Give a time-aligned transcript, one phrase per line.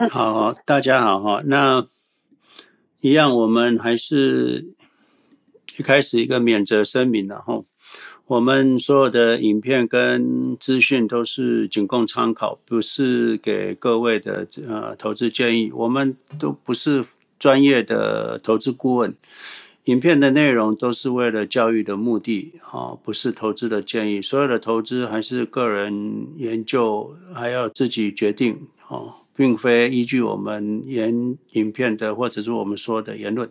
[0.08, 1.42] 好，大家好哈。
[1.44, 1.84] 那
[3.02, 4.72] 一样，我们还是
[5.76, 7.66] 一开始一个免责声明，然后
[8.24, 15.70] 我们所有的影片跟资讯都是仅供参考，不是给各位的呃投资建议。
[15.70, 17.04] 我们都不是
[17.38, 19.14] 专业的投资顾问。
[19.84, 24.20] 影片的内容都是为了教育的目的，啊，不是投资的建议。
[24.20, 33.50] 所有的投资还是个人研究，还要自己决定，啊，并非依据我们演影片的或者是我们说的言论。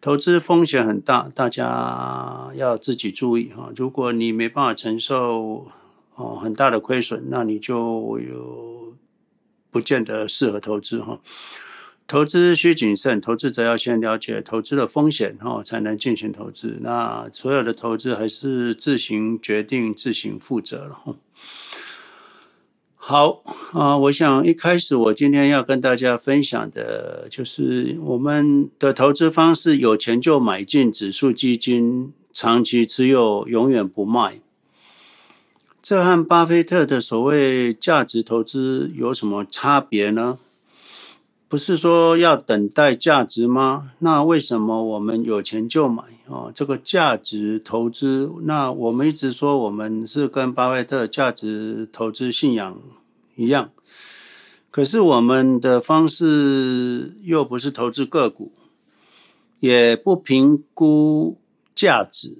[0.00, 3.72] 投资风险很大，大家要自己注意，哈。
[3.76, 5.66] 如果你没办法承受，
[6.16, 8.94] 哦，很大的亏损，那你就有
[9.70, 11.20] 不见得适合投资，哈。
[12.06, 16.78] 投资需谨慎，投资者要先了解投资的风险，哦，才能进行投资。
[16.80, 21.16] 那所有的投资还是自行决定、自行负责了，
[22.96, 34.40] 好啊，我想一开始我今天要跟大家分享的就是我们的投资方式：有钱就买进指数基金，长期持有，永远不卖。
[35.82, 40.38] 这和巴菲特的所谓价值投资有什么差别呢？
[41.46, 43.92] 不是说要等待价值吗？
[44.00, 46.50] 那为什么我们有钱就买哦？
[46.52, 52.76] 这个价值投资，那我们一直说我们是跟巴菲特价值投资信仰
[53.36, 53.70] 一样，
[54.72, 58.50] 可是我们的方式又不是投资个股，
[59.60, 61.38] 也不评估
[61.72, 62.36] 价值，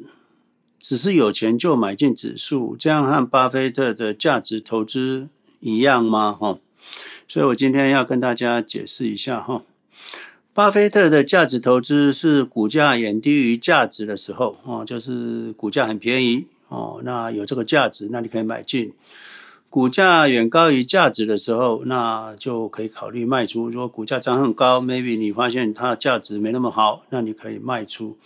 [0.80, 5.28] 只是有钱就买进指数，这样和巴菲特的价值投资
[5.60, 6.32] 一样吗？
[6.32, 6.58] 哈。
[7.26, 9.62] 所以我今天要跟大家解释一下哈，
[10.52, 18.90] 巴菲特的价值投资是股价远低于价值的时候哦，就是股价很便宜哦，那有这个价值，那你可以买进；
[19.68, 23.68] 股价远高于价值的时候，那就可以考虑卖出。
[23.68, 28.16] 如果股价涨很高，maybe 你发现它价值没那么好，那你可以卖出。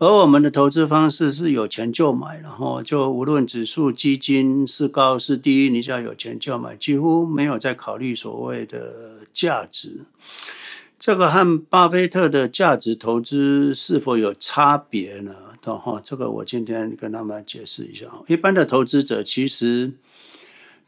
[0.00, 10.00] 而我们的投资方式是有钱就买，然后就无论指数基金是高是低，你只要有钱就买，几乎没有在考虑所谓的价值。
[10.98, 15.34] 这个和巴菲特的价值投资是否有差别呢？
[15.62, 18.06] 哈，这个我今天跟他们解释一下。
[18.26, 19.92] 一般的投资者其实。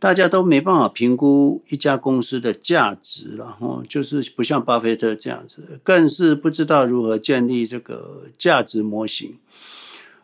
[0.03, 9.37] 大家都没办法评估一家公司的价值，然后就是不像巴菲特这样子，更是不知道如何建立这个价值模型。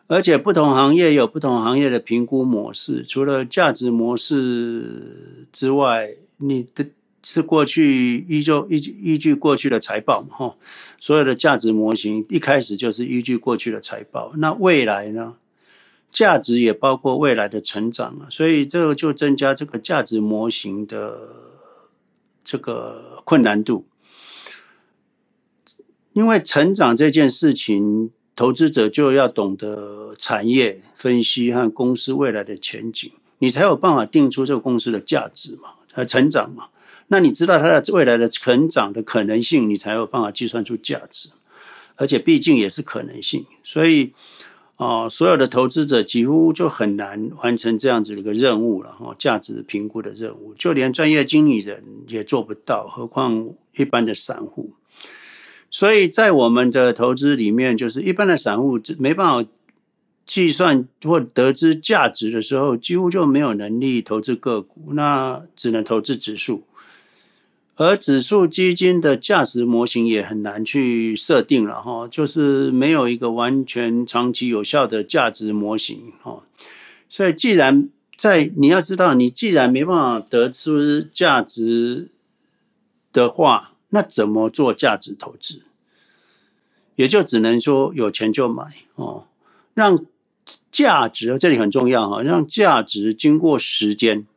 [0.07, 6.85] 而且不同行业有不同行业的评估模式，除了价值模式之外，你的
[7.23, 10.35] 是过去依旧依据依据过去的财报嘛？
[10.35, 10.57] 哈，
[10.99, 14.33] 所有的价值模型一开始就是依据过去的财报。
[14.35, 15.35] 那未来呢？
[16.11, 21.17] 价值也包括未来的成长啊，所以这个就增加这个价值模型的
[22.43, 23.85] 这个困难度。
[26.13, 36.69] 因为成长这件事情，投资者就要懂得产业分析和公司未来的前景，你才有办法定出这个公司的价值嘛，和成长嘛。
[37.09, 41.29] 那你知道它的未来的成长的可能性，你才有办法计算出价值。
[41.95, 44.11] 而且毕竟也是可能性，所以。
[44.79, 48.95] 哦，所有的投资者几乎就很难完成这样子的一个任务了。
[49.01, 54.71] 哦，价值评估的任务，就连专业经理人也做不到，何况一般的散户。
[55.69, 59.49] 所以在我们的投资里面，就是一般的散户没办法
[60.25, 66.63] 计算或得知价值的时候，几乎就没有能力投资个股，那只能投资指数。
[67.81, 76.43] 而指数基金的价值模型也很难去设定了哈，就是没有一个完全长期有效的价值模型哈。
[77.07, 82.09] 所以，既然在你要知道，你既然没办法得出价值
[83.13, 85.61] 的话，那怎么做价值投资？
[86.97, 89.27] 也就只能说有钱就买哦，
[89.73, 90.05] 让
[90.69, 94.27] 价值这里很重要哈，让价值经过时间，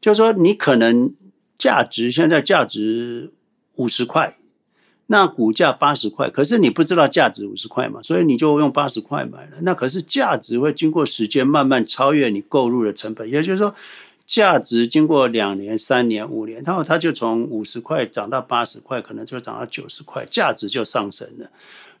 [0.00, 1.14] 就是说你可能。
[1.60, 3.30] 价值现在价值
[3.76, 4.38] 五十块，
[5.08, 9.58] 那股价八十块，可是你不知道价值五十块嘛，所以你就用八十块买了。
[9.60, 13.74] 那可是价值会经过时间慢慢超越你购入的成本，也就是说，
[14.24, 21.50] 价值经过两年、三年、五年，然后它就从五十块涨到八十块，可能就涨到九十块，价值就上升了。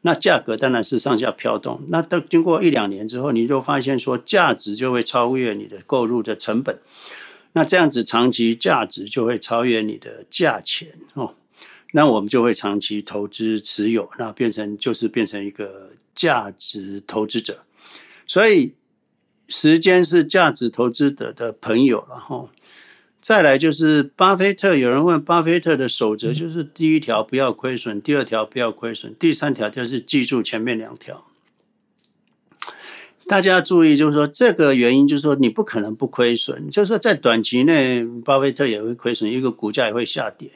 [0.02, 1.82] 那价格当然是上下飘动。
[1.88, 6.78] 那到经过一两年之后，你就发现说，价值就会超越你的购入的成本。
[7.52, 11.34] 那这样子长期价值就会超越你的价钱哦，
[11.92, 17.64] 那我们就会长期投资持有，那变成就是变成一个价值投资者。
[18.26, 18.74] 所以
[19.48, 22.48] 时间是价值投资者的朋友了哈。
[23.20, 31.26] 再来就是巴菲特，有人问巴菲特的守则就是第一条不要亏损，第二条不要亏损，第三条就是记住前面两条。
[33.30, 40.50] 大家注意，就是说这个原因，就是说你不可能不亏损，就是说在短期内，巴菲特也会亏损，一个股价也会下跌。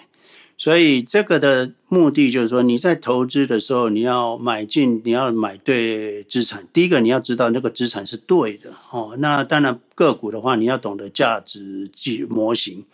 [0.59, 6.67] 所以这个的目的就是说，你在投资的时候，你要买进，你要买对资产。
[6.73, 9.15] 第一个，你要知道那个资产是对的哦。
[9.21, 12.85] 那当然个股的话，你要懂得价值计模型。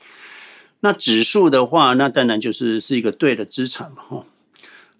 [0.80, 4.02] 那指数的话，那当然就是是一个对的资产嘛。
[4.10, 4.26] 哦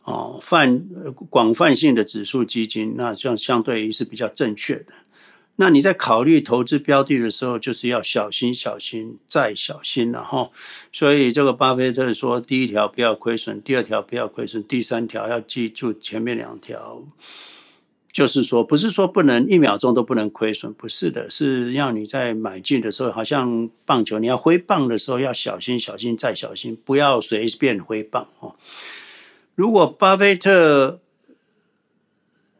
[0.04, 0.86] 哦，泛
[1.28, 4.86] 广泛性的指数基金，那相相对于是比较正确的。
[5.56, 10.50] 那你在考虑投资标的的时候，就是要小心、小心再小心了哈。
[10.90, 17.02] 所以这个巴菲特说，第一条不要亏损，第二条不要亏损，第三条要记住前面两条。
[18.10, 28.56] 就是说，不是说不能一秒钟都不能亏损，不是的，是要你在买进的时候，好像棒球，你要挥棒的时候要小心、小心再小心，不要随便挥棒哦。
[29.60, 31.00] 如果巴菲特，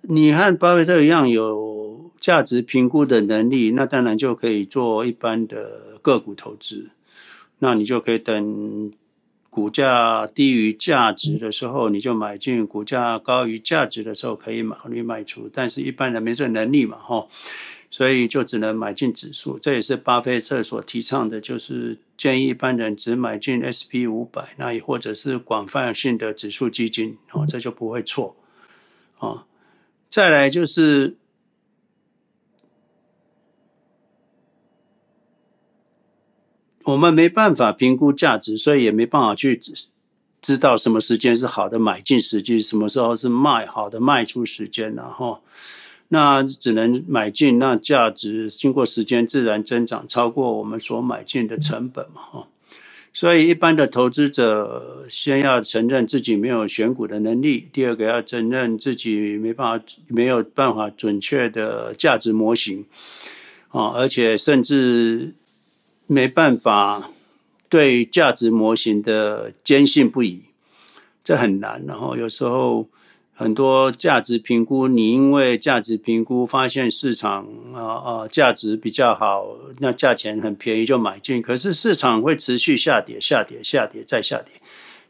[0.03, 2.13] 你和巴菲特一样有。
[2.21, 6.91] 价值评估的能力，那当然就可以做一般的个股投资。
[7.61, 8.93] 那你就可以等
[9.49, 15.49] 股价低于价值的时候，你就买进；股价高于价值的时候，可以考虑卖出。
[15.51, 17.27] 但是一般人没这能力嘛，哈，
[17.91, 19.59] 所以就只能买进指数。
[19.59, 28.37] 这也是巴菲特所提倡的，就是建议一般人只买进 SP 五百，那也或者是广泛性的指数基金，哦，这就不会错。
[29.19, 29.47] 啊，
[30.09, 31.17] 再来就是。
[36.85, 39.61] 我们没办法评估价值，所以也没办法去
[40.41, 45.43] 知道什么时间是好的买进时机，什么时候是卖好的卖出时间，然后
[46.11, 52.47] 那只能买进，那价值经过时间自然增长，超过我们所买进的成本嘛，哈。
[53.13, 62.85] 所以一般的投资者先要承认自己没有选股的能力，第二个要承认自己没办法没有办法准确的价值模型
[63.71, 65.35] 啊，而且甚至。
[66.13, 67.13] 没办法
[67.69, 70.43] 对价值模型的坚信不疑，
[71.23, 71.85] 这很难。
[71.87, 72.89] 然后有时候
[73.41, 84.53] 很多价值评估，你因为价值评估发现市场啊啊价值比较好，那价钱很便宜就买进，可是市场会持续下跌，下跌，下跌，再下跌。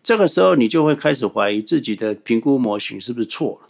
[0.05, 3.69] 这个时候你就会开始怀疑自己的评估模型是不是错了。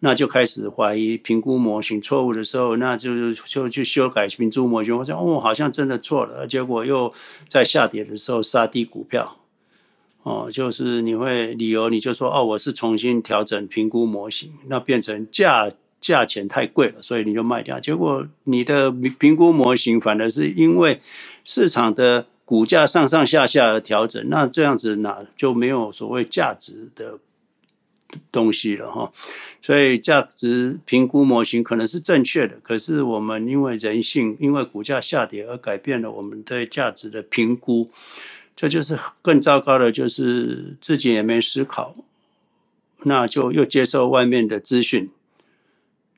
[0.00, 4.98] 那就开始怀疑评估模型错误的时候，那就就去修改评估模型。
[4.98, 7.10] 我想，哦，好像真的错了，结果又
[7.48, 9.38] 在下跌的时候杀低股票。
[10.22, 15.70] 哦，就是你会理由，你就说，哦，我是重新调整评估模型，那变成价
[16.00, 17.80] 价钱太贵了，所以你就卖掉。
[17.80, 21.00] 结果你的评估模型反而是因为
[21.44, 27.18] 市场的股价上上下下而调整，那这样子哪就没有所谓价值的
[28.30, 29.10] 东西了哈，
[29.62, 37.90] 所以价值评估模型可能是正确的，可是我们因为人性，因为股价下跌而改变了我们对价值的评估，
[38.62, 41.92] 这就是更糟糕的，就是自己也没思考，
[43.02, 45.10] 那就又接受外面的资讯，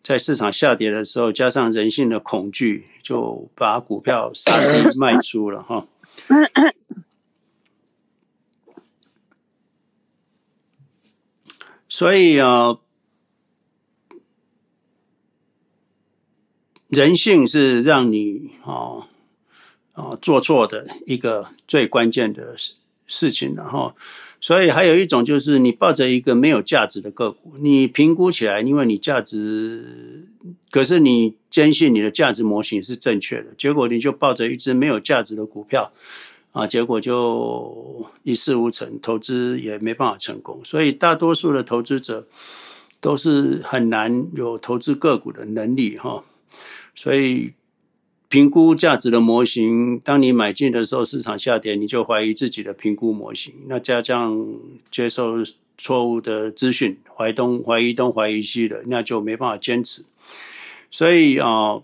[0.02, 5.88] 在市场下跌的时候，加上人性的恐惧，就把股票杀低 卖出了哈。
[11.88, 12.78] 所以啊，
[16.88, 19.08] 人性是让你啊
[19.94, 22.74] 啊做错的一个最关键的事
[23.06, 23.54] 事情。
[23.56, 23.94] 然后，
[24.40, 30.28] 所以还有一种就是你抱着一个没有价值的个股，你评估起来，因为你价值，
[30.70, 35.92] 可是你坚信你的价值模型是正确的，结果你就抱着一只没有价值的股票。
[36.52, 40.60] 啊，结果就一事无成，投资也没办法成功。
[40.64, 42.28] 所以大多数的投资者
[43.00, 46.22] 都是很难有投资个股的能力哈。
[46.94, 47.54] 所以
[48.34, 53.54] 评估价值的模型，当你买进的时候，市场下跌，你就怀疑自己的评估模型。
[53.68, 54.44] 那加上
[54.90, 55.36] 接受
[55.78, 60.04] 错误的资讯，怀东怀疑东怀疑西的，那就没办法坚持。
[60.90, 61.82] 所以啊，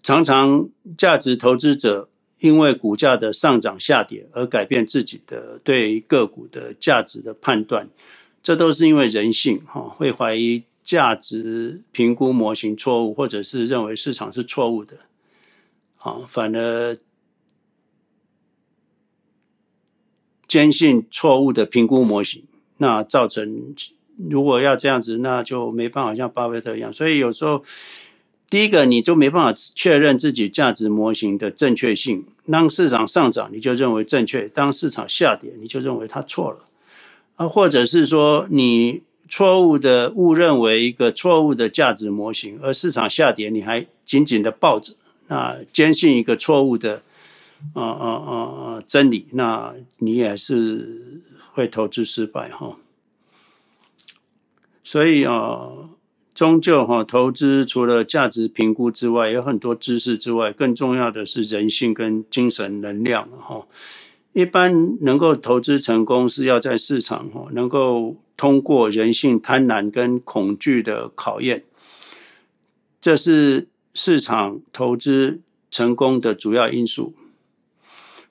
[0.00, 2.08] 常常价值投资者。
[2.40, 7.88] 因为股价的上涨下跌而改变自己的对个股的价值的判断，
[8.42, 14.98] 这都是因为人性哈，会怀疑价值评估模型错误，或者是认为市场是错误的，
[15.96, 16.96] 好，反而
[20.46, 22.44] 坚信错误的评估模型，
[22.76, 23.74] 那造成
[24.16, 27.64] 如果要这样子，那就没办法像巴菲特一样，所以有时候。
[28.50, 32.24] 第一个，你就没办法确认自己价值模型的正确性。
[32.48, 36.58] 当市场上涨，你就认为正确；当市场下跌，你就认为它错了。
[37.34, 44.94] 啊，或者是说你错误的误认为一个错误的价值模型，而市场下跌，你还紧紧的抱着，
[45.28, 47.02] 那坚信一个错误的，
[47.72, 52.76] 啊啊啊真理，那你也是会投资失败哈。
[54.84, 55.70] 所以啊，
[56.34, 63.66] 终究哈，投资除了价值评估之外，有很多知识之外，更重要的是人性跟精神能量哈。
[64.34, 71.64] 一般能够投资成功，是要在市场哈，能够通过人性贪婪跟恐惧的考验，
[73.00, 77.14] 这是市场投资成功的主要因素。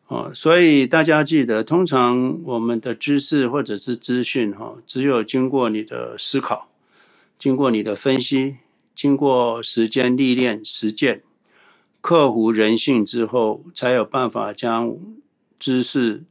[0.07, 6.67] 哦，所以大家记得，通常我们的知识或者是资讯，哈，只有经过你的思考，
[7.39, 8.57] 经过你的分析，
[8.93, 11.23] 经过时间历练、实践，
[12.01, 14.97] 克服人性之后，才有办法将
[15.57, 16.23] 知识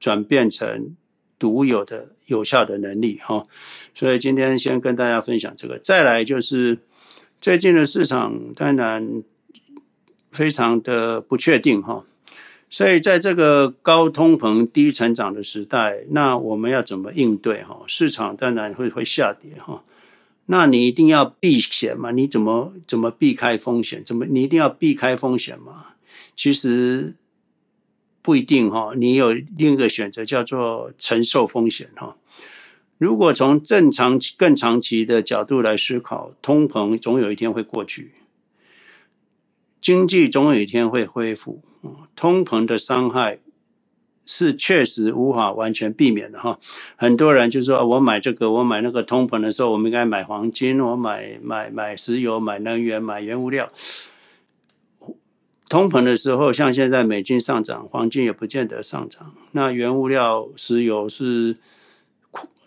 [0.00, 0.96] 转变成
[1.38, 3.46] 独有的、有效的能力，哈。
[3.94, 5.78] 所以今天先跟大家分享这个。
[5.78, 6.78] 再来就是
[7.40, 9.22] 最近的市场，当然
[10.30, 12.04] 非常的不确定，哈。
[12.72, 17.64] 所以，在这个高通膨、低成长的时代，那我们要怎么应对？
[17.64, 19.82] 哈，市场当然会会下跌，哈。
[20.46, 22.12] 那你一定要避险嘛？
[22.12, 24.04] 你怎么怎么避开风险？
[24.04, 25.94] 怎么你一定要避开风险嘛？
[26.36, 27.16] 其实
[28.22, 28.92] 不一定哈。
[28.96, 32.16] 你有另一个选择，叫做承受风险哈。
[32.98, 38.12] 如果从正常更长期的角度来思考，通膨总有一天会过去，
[39.80, 41.62] 经济总有一天会恢复。
[42.14, 43.38] 通膨的伤害
[44.26, 46.58] 是确实无法完全避免的哈。
[46.94, 53.66] 很多人就说：“我买这个，我买那个。”通膨的时候，我们应该买黄金，我买买买石油，买能源，买原物料。
[55.70, 59.34] 通膨的时候，像现在美金上涨，黄金也不见得上涨。
[59.52, 61.56] 那原物料、石油是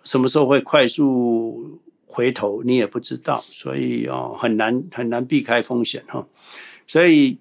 [0.03, 6.25] 什么时候会快速回头，你也不知道，所以哦，很难很难避开风险哈。
[6.87, 7.37] 所以。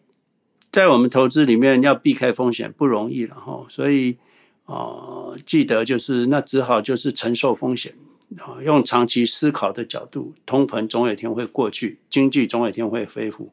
[0.72, 4.16] 在我们投资里面要避开风险不容易了哈，所以
[4.64, 7.94] 啊、呃，记得就是那只好就是承受风险
[8.38, 13.52] 啊，用长期思考的角度，通膨总有一天会过去，经济总有一天会恢复。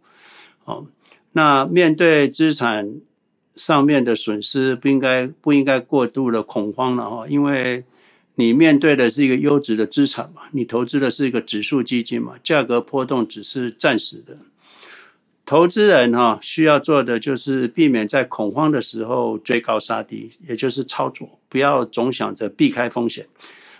[0.63, 0.85] 哦，
[1.33, 2.95] 那面对资产
[3.55, 7.83] 上面的损失，不应该不应该过度的恐慌了哈，因为
[8.35, 14.37] 你面对的是一个优质的资产嘛，你投资的是一个指数基金嘛，价格波动只是暂时的。
[15.45, 23.27] 投资人哈需要做的就是避免在恐慌的时候追高杀低，也就是操作，不要总想着避开风险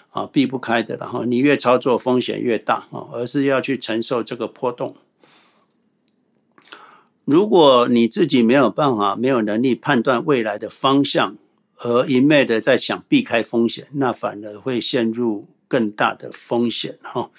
[0.10, 0.98] 啊，避不开的。
[0.98, 4.96] 然后你越操作风险越大啊，而是要去承受这个波动。
[7.30, 11.38] 如果你自己没有办法、没有能力判断未来的方向，
[11.78, 17.30] 而一昧的在想避开风险，那反而会陷入更大的风险哈，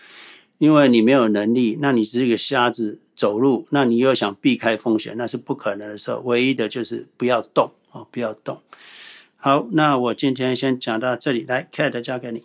[0.59, 3.01] 因为你没有能力，那你是一个瞎子。
[3.17, 6.21] 走路，那你又想避开风险，那是不可能的时候。
[6.21, 8.63] 唯一的就是不要动啊，不要动。
[9.37, 12.45] 好，那我今天先讲到这里，来，Cat 交给你。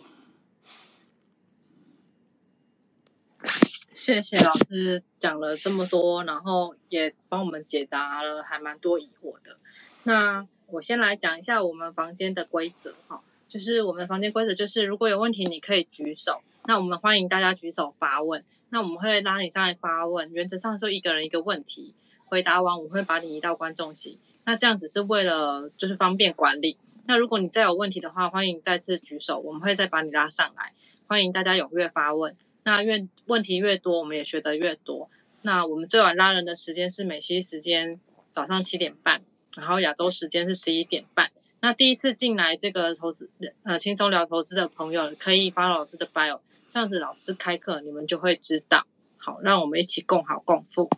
[3.94, 9.56] 谢谢老师讲了这么多，然后也帮我们解答了还蛮多疑惑的。
[10.04, 18.44] 那我先来讲一下我们房间的规则哈，就是我们房间规则就是，如果有问题你可以举手，那我们欢迎大家举手发问。
[18.68, 21.92] 那我们会拉你上来发问，原则上就一个人一个问题，
[22.26, 24.20] 回答完我会把你移到观众席。
[24.44, 26.78] 那这样只是为了就是方便管理。
[27.06, 30.72] 那如果你再有问题的话，欢迎再次举手，我们会再把你拉上来。
[31.08, 32.36] 欢迎大家踊跃发问。
[32.62, 35.08] 那越问题越多，我们也学得越多。
[35.46, 38.00] 那我们最晚拉人的时间是美西时间
[38.32, 39.22] 早上七点半，
[39.54, 41.30] 然后亚洲时间是十一点半。
[41.60, 43.30] 那第一次进来这个投资
[43.62, 46.40] 呃轻松聊投资的朋友，可以发老师的 bio。
[46.68, 48.88] 这样子老师开课，你们就会知道。
[49.18, 50.90] 好，让我们一起共好共富。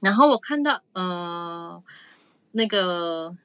[0.00, 1.80] 然后我看到，呃，
[2.50, 3.36] 那个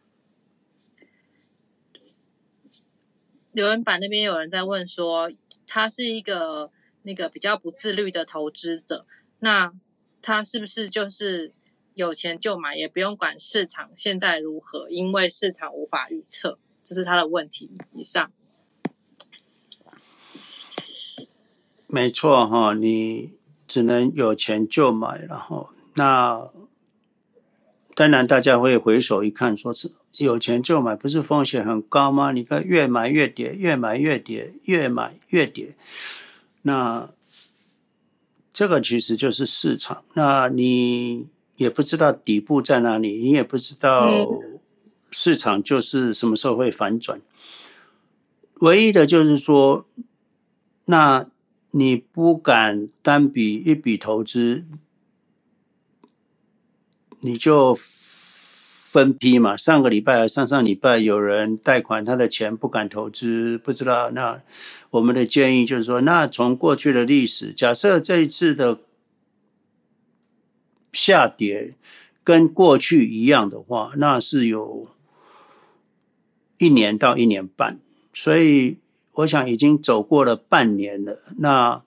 [3.52, 5.32] 留言板那边有人在问说，
[5.68, 6.72] 他是一个
[7.04, 9.06] 那个比较不自律的投资者，
[9.40, 9.74] 那
[10.22, 11.54] 他是不是就是
[11.94, 16.60] 有钱就买，也不用管市场现在如何，因为市场无法预测？
[16.84, 17.72] 这是他的问题。
[17.94, 18.32] 以上。
[21.88, 23.34] 没错哈，你
[23.68, 26.50] 只能有钱就买，然后那
[27.96, 32.32] 当然大家会回首一看，说是有钱就买，不是风险很高吗？
[32.32, 35.78] 你看越买越跌，越买越跌，越买越跌，
[36.64, 37.10] 那
[38.58, 40.04] 这个其实就是市场。
[40.16, 44.28] 那你也不知道底部在哪里，你也不知道
[45.12, 47.22] 市场就是什么时候会反转。
[48.62, 49.86] 唯一的就是说，
[50.86, 51.30] 那
[51.70, 54.66] 你不敢单笔一笔投资，
[57.22, 57.78] 你就。
[58.98, 64.10] 分批嘛，上个礼拜、上上礼拜有人贷款，他的钱不敢投资，不知道。
[64.10, 64.42] 那
[64.90, 68.80] 我们的建议就是说，那从过去的历史，假设这一次的
[70.92, 71.76] 下跌
[72.24, 74.88] 跟过去一样的话，那是有
[76.58, 77.80] 一年到一年半，
[78.12, 78.80] 所以
[79.14, 81.20] 我想已经走过了半年了。
[81.38, 81.84] 那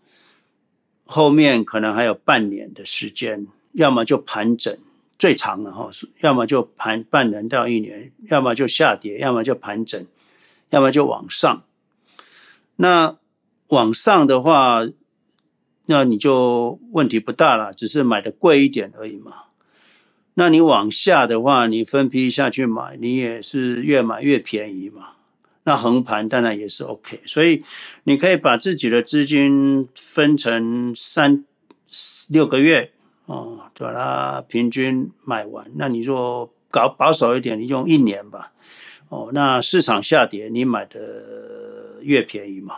[1.04, 4.78] 后面可能还有半年的时间，要么就盘整。
[5.20, 10.06] 最长的哈，要么就盘半年到一年，要么就下跌，要么就盘整，
[10.70, 11.62] 要么就往上。
[12.76, 13.18] 那
[13.68, 14.80] 往上的话，
[15.84, 19.32] 那你就问题不大了，只是买的贵一点而已嘛。
[20.32, 25.08] 那你往下的话，你分批下去买，你也是越买越便宜嘛。
[25.64, 27.62] 那横盘当然也是 OK，所以
[28.04, 31.44] 你可以把自己的资金分成三
[32.28, 32.90] 六个月。
[33.30, 35.64] 哦，把它平均买完。
[35.76, 38.52] 那你若搞保守一点，你用一年吧。
[39.08, 42.74] 哦，那市场下跌，你买的越便宜嘛。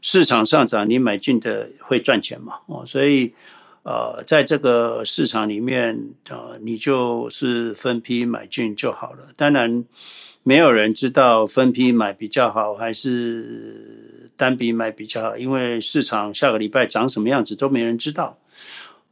[0.00, 2.60] 市场上涨，你买进的会赚钱嘛。
[2.66, 3.34] 哦，所以
[3.82, 9.26] 呃，在这个市场里面，呃，你就是分批买进就好了。
[9.34, 9.84] 当然，
[10.44, 18.38] 没有人知道分批买比较好，还是单笔买比较好，因为市场下个礼拜长什么样子都没人知道。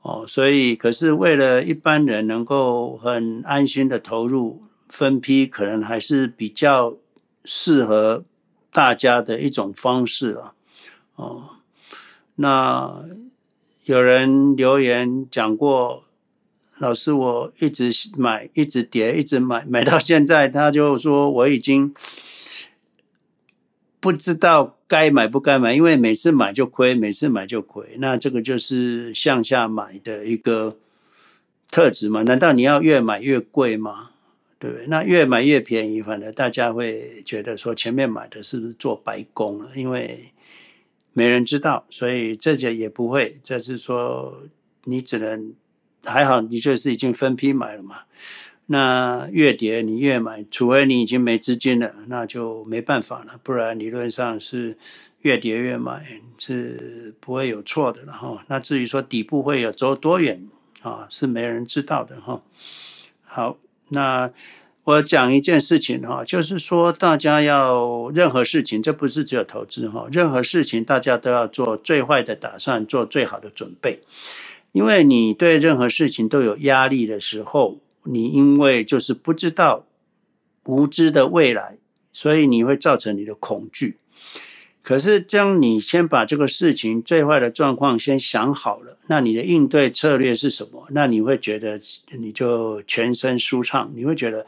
[0.07, 6.97] 哦，所以可是为了一般人能够很安心的投入，分批可能还是比较
[7.45, 8.23] 适合
[8.71, 10.55] 大家的一种方式啊。
[11.17, 11.57] 哦，
[12.37, 13.03] 那
[13.87, 16.05] 有人留言讲过，
[16.79, 21.93] 老师我一直买，一直跌，一直买，买到现在，他就说我已经
[23.99, 24.76] 不知道。
[24.89, 27.97] 该买不该买，因为每次买就亏，每次买就亏。
[27.99, 30.79] 那这个就是向下买的一个
[31.71, 32.23] 特质嘛？
[32.23, 34.11] 难道你要越买越贵吗？
[34.59, 34.87] 对不对？
[34.87, 39.71] 那越买越便宜，反正大家会觉得说前面买的是不是做白工了？
[39.75, 40.33] 因为
[41.13, 43.35] 没人知道，所以这些也不会。
[43.43, 44.45] 就是说，
[44.85, 45.53] 你只能
[46.05, 48.05] 还好，你就是已经分批买了嘛。
[48.69, 53.39] 那越跌你越买，除非你已经没资金了，那就没办法了。
[53.45, 54.77] 不然理论上是
[55.21, 58.45] 越跌越买是不会有错的了哈。
[58.49, 60.49] 那至于说底部会有走多远
[60.83, 62.43] 啊，是没人知道的哈。
[63.23, 63.57] 好，
[63.91, 64.33] 那
[64.83, 74.01] 我讲一件事情哈，就是说大家要任何事情，这不是只有投资哈，任何事情大家都要做最坏的打算，做最好的准备，
[74.73, 77.79] 因为你对任何事情都有压力的时候。
[78.07, 79.85] 你因为就是不知道
[80.65, 81.77] 无知的未来，
[82.13, 83.99] 所以你会造成你的恐惧。
[84.83, 90.87] 可是，将你先把这个事情最坏的状况先想好了，那你的应对策略是什么？
[90.91, 91.81] 那你会觉得
[92.17, 94.47] 你就全身舒畅，你会觉得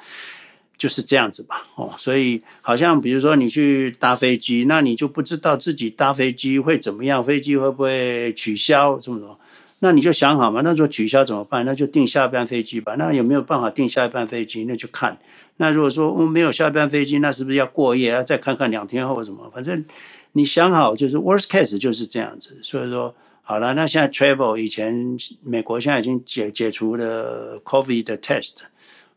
[0.76, 1.66] 就是这样子吧。
[1.74, 9.40] 哦，所以好像比如说你去搭飞机，那你就不知道自己搭飞机会怎么样，飞机会不会取消，这么说。
[9.80, 11.64] 那你就想好嘛，那如果取消怎么办？
[11.64, 12.96] 那就订下一班飞机吧。
[12.96, 14.64] 那有没有办法订下一班飞机？
[14.64, 15.18] 那就看。
[15.58, 18.10] 那如果说我没有下一班飞机，那是不是要过夜？
[18.10, 19.50] 要再看看两天后什么？
[19.54, 19.84] 反正
[20.32, 22.58] 你想好，就是 worst case 就是这样子。
[22.62, 28.58] 所以说好了，那现在 travel 以前美国现在已经解解除了 COVID 的 test。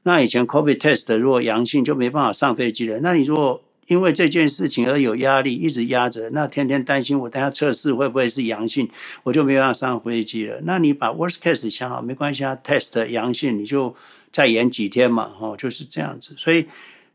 [0.04, 3.00] 那以前 COVID test 如果阳性就没办法上飞机了。
[3.02, 3.62] 那你如果
[3.92, 8.90] 因为这件事情而有压力，一直压着，那天天担心我等下测试会不会是阳性，
[9.24, 10.62] 我就没办法上飞机了。
[10.64, 13.94] 那你把 worst case 想好，没关系啊，test 阳性你就
[14.32, 16.34] 再延几天嘛，哦，就是这样子。
[16.38, 16.68] 所以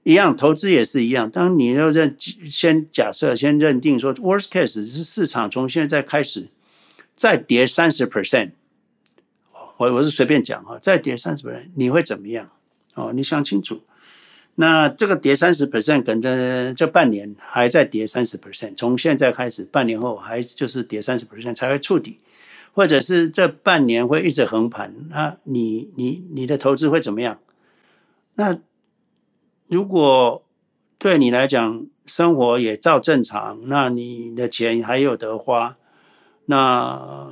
[0.03, 1.31] 一样，投资也是一样。
[1.31, 2.15] 当你要认
[2.47, 6.49] 先假设，先认定说 worst case 是市场从现在开始
[7.15, 8.51] 再跌三十 percent，
[9.79, 12.51] 我我是随便讲啊，再跌三十 percent，你会怎么样？
[12.97, 13.81] 哦，你想清楚。
[14.59, 22.19] 那这个跌三十 percent，可能这半年还在跌三十 percent，从现在开始，半年后还就是跌三十 percent 才会触底，
[22.73, 27.39] 或者是这半年会一直横盘，那你你你的投资会怎么样？
[28.37, 28.59] 那
[29.69, 30.43] 如果
[30.99, 35.77] 对你来讲生活也照正常，那你的钱还有得花，
[36.47, 37.31] 那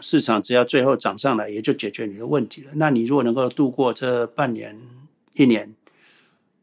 [0.00, 2.72] 市场只要最后涨上来，也就解决你的问题了。
[2.74, 4.78] 那你如果能够度过这半年
[5.34, 5.74] 一年，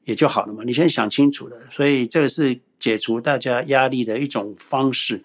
[0.06, 5.24] 也就好了嘛，你先想清楚了，所以这个是解除大家压力的一种方式。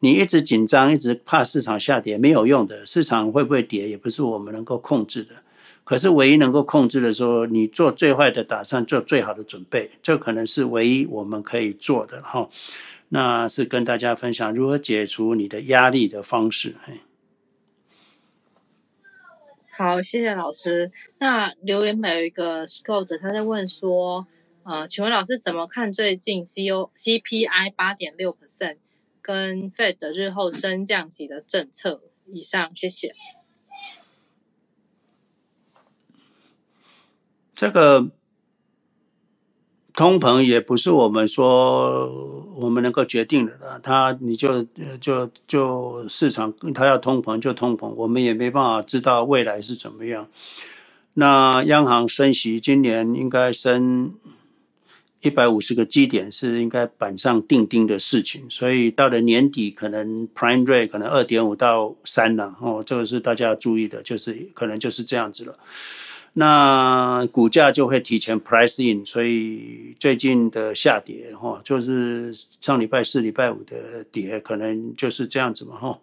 [0.00, 2.86] 你一直紧张，一直怕市场下跌，没有用的。
[2.86, 5.36] 市场会不会跌，也不是我们能够控制的。
[5.82, 12.48] 可是唯一能够控制的时候，你做最坏的打算，做最好的准备，这可能是唯一我们可以做的哈。
[13.10, 16.74] 那是跟大家分享如何解除你的压力的方式。
[19.76, 20.92] 好，谢谢老师。
[21.18, 24.24] 那留言板有一个 Scott，他在问说，
[24.62, 28.76] 呃，请问老师怎么看最近 C O C P I 八点六 percent
[29.20, 32.00] 跟 Fed 日后升降级的政策？
[32.26, 33.16] 以上，谢谢。
[37.56, 38.12] 这个
[39.96, 42.10] 通膨也不是我们说
[42.56, 44.62] 我们能够决定的了，它你就
[45.00, 50.28] 就就市场它要通膨就通膨，我们也没办法知道未来是怎么样。
[51.14, 54.14] 那央行升息今年应该升
[55.20, 65.56] 一百五十个基点是应该板上钉钉的事情，所以到了年底可能 Prime Rate 可能二点五到三了哦，这个是大家要注意的，就是可能就是这样子了。
[66.36, 76.00] 那股价就会提前 price in，所以最近的下跌哈，就是上礼拜四、礼拜五的跌，可能就是这样子嘛哈。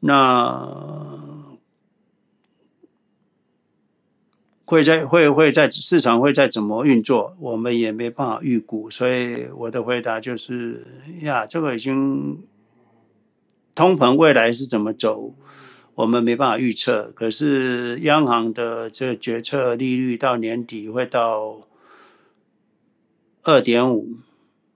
[0.00, 1.18] 那
[4.66, 10.86] 会在会会在市场会再怎么运作，我们也没办法预估，所以我的回答就是
[11.22, 12.42] 呀，这个已经
[13.74, 15.34] 通膨未来是怎么走？
[15.94, 21.60] 我们没办法预测，可是央行的这个决策利率到年底会到
[23.42, 24.18] 二点五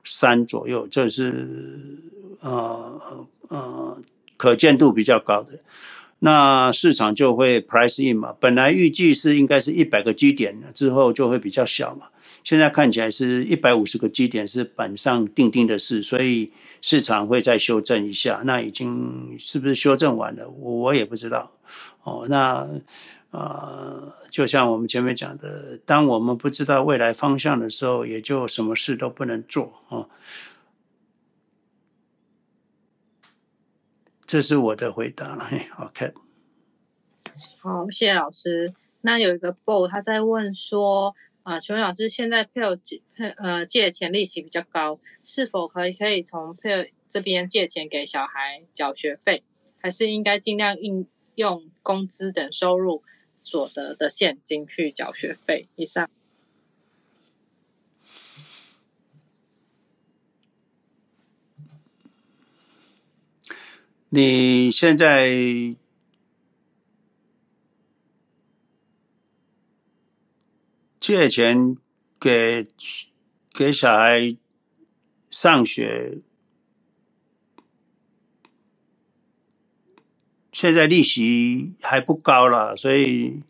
[0.04, 1.98] 三左右，这是
[2.40, 3.98] 呃呃
[4.36, 5.58] 可见度比较高的。
[6.20, 12.06] 那市场就会 price in 嘛，本来预计是应该是一百个基点，之后就会比较小嘛。
[12.44, 18.42] 现在看起来是一百五十个基点是板上钉钉的事，所以市场会再修正一下。
[18.44, 20.48] 那已经是不是修正完了？
[20.48, 21.50] 我我也不知道。
[22.02, 22.66] 哦，那
[23.30, 30.08] 呃，就像我们前面讲的，当我们不知道未来方向的时候，也就什么事都不能做哦。
[34.26, 35.46] 这是我的回答了。
[35.78, 36.14] ，OK。
[37.60, 38.74] 好，谢谢老师。
[39.00, 41.14] 那有一个 Bo 他在问说。
[41.48, 43.00] 啊，请问老师，现在配偶借
[43.38, 49.42] 呃借钱利息比较高，是否可以可以从配偶这边借钱给小孩缴学费，
[49.78, 53.02] 还是应该尽量应用工资等收入
[53.40, 55.68] 所得的现金去缴学费？
[55.76, 56.10] 以上。
[64.10, 65.74] 你现在。
[71.08, 71.74] 借钱
[72.20, 72.66] 给
[73.54, 74.36] 给小孩
[75.30, 76.18] 上学，
[80.52, 83.42] 现在利息还不高了，所以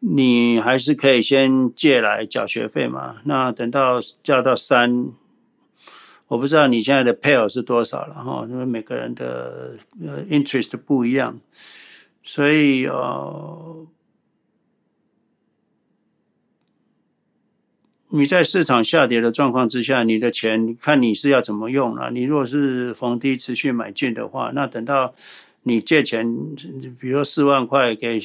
[0.00, 3.22] 你还是可以先借来缴学费嘛。
[3.24, 5.14] 那等到交到三，
[6.26, 11.40] 我不知道你现在的配偶是多少了哈，因为每个人的呃 interest 不一样，
[12.22, 13.86] 所以呃。
[18.16, 22.12] 你在市场下跌的状况之下，你的钱看你是要怎么用了。
[22.12, 25.12] 你如果是逢低持续买进的话，那等到
[25.64, 26.24] 你借钱，
[27.00, 28.20] 比如说四万块给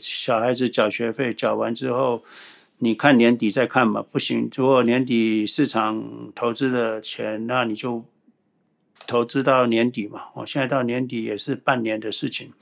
[0.00, 2.22] 小孩子缴学费，缴完之后，
[2.78, 4.00] 你看年底再看嘛。
[4.00, 8.04] 不行，如果年底市场投资的钱，那你就
[9.08, 10.26] 投资到年底嘛。
[10.36, 12.52] 我现在到年底也是半年的事情。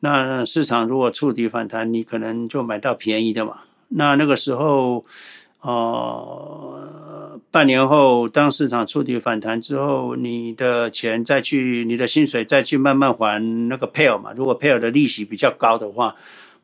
[0.00, 3.60] 那市场如果触底反弹，你可能就买到便宜的嘛。
[3.88, 5.04] 那那个时候，
[5.60, 14.32] 呃，半年后，当市场触底反弹之后，你的钱再去，你的薪水再去慢慢还那个 Pell 嘛。
[14.36, 16.14] 如果 Pell 的利息比较高的话，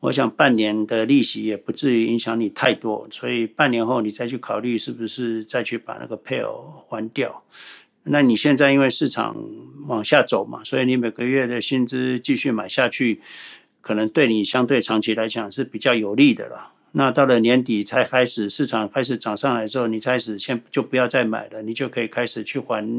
[0.01, 3.07] 我想半年的利息也不至于影响你太多。
[3.09, 7.43] 所以半年后你再去考虑是不是再去把那个 Pell 还掉。
[8.03, 9.35] 那你现在因为市场
[9.87, 13.19] 往下走嘛，所以你每个月的薪资继续买下去，
[13.81, 16.73] 可能对你相对长期来讲是比较有利的了。
[16.97, 22.89] 那到了年底才开始，市场开始涨上来之后，你开始先就不要再买了，你就可以开始去还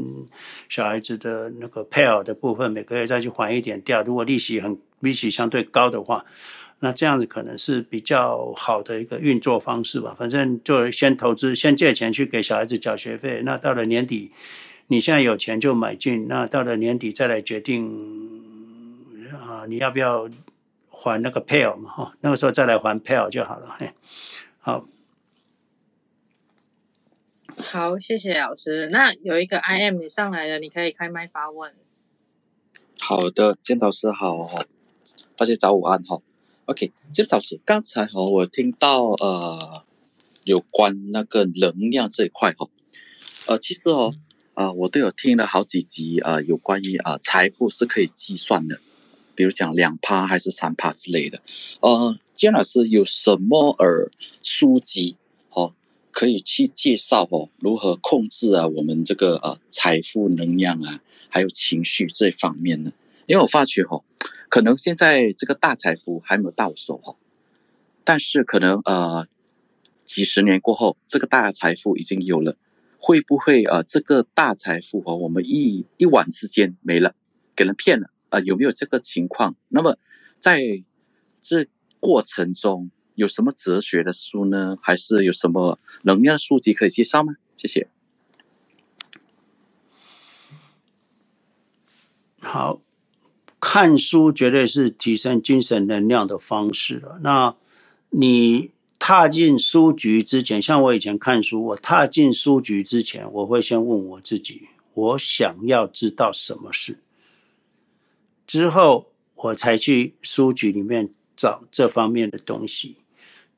[0.69, 4.03] 小孩子的那个配偶的部分，每个月再去还一点掉。
[4.03, 6.23] 如果利息很利息相对高的话，
[6.81, 10.15] 那这样子可能是比较好的一个运作方式吧。
[10.15, 13.41] 反正就先投资，先借钱去给小孩子缴学费。
[13.43, 14.31] 那到了年底，
[14.89, 17.89] 你现在有钱就买进，那到了年底再来决定
[19.33, 20.29] 啊，你要不要？
[20.99, 23.91] 还那个 Pell 嘛，哈，那个时候再来还 Pell 就好了，嘿，
[24.57, 24.87] 好，
[27.55, 28.89] 好，谢谢老师。
[28.89, 31.71] 那有一个 I M 你上来了，你可以开麦发问。
[32.99, 34.65] 好的，金老师好，
[35.35, 36.19] 大家早午安哈。
[36.65, 39.83] OK，金老师，刚才哈我听到呃
[40.45, 42.67] 有关那个能量这一块哈，
[43.45, 44.15] 呃其实哦
[44.55, 48.81] 啊、呃、我都有听了好几集啊、呃，有关于啊、呃、财富是可以计算的，
[49.37, 51.39] 比如讲两趴还是三趴之类的。
[51.79, 54.09] 呃，金老师有什么呃
[54.41, 55.15] 书籍
[55.51, 55.73] 哦？
[56.11, 62.91] 可以去介绍哦，如何控制啊我们这个呃财富能量啊，还有情绪这方面呢？
[63.27, 64.03] 因为我发觉哈，
[64.49, 67.15] 可能现在这个大财富还没有到手哈，
[68.03, 69.25] 但是可能呃
[70.03, 72.55] 几十年过后，这个大财富已经有了，
[72.97, 77.13] 会不会呃这个大财富和我们一一晚之间没了，
[77.55, 79.55] 给人骗了、有没有这个情况？
[79.69, 79.97] 那么
[80.39, 80.61] 在
[81.41, 81.67] 这
[81.99, 84.77] 过程中，有什么哲学的书呢？
[84.81, 87.35] 还是有什么能量书籍可以介绍吗？
[87.55, 87.87] 谢谢。
[92.39, 92.81] 好，
[93.59, 97.19] 看书绝对是提升精神能量的方式了。
[97.21, 97.57] 那
[98.11, 106.99] 你踏进书局之前，像我以前看书，我踏进书局之前，我会先问我自己：我想要知道什么事？
[108.47, 112.97] 之后我才去书局里面找这方面的东西。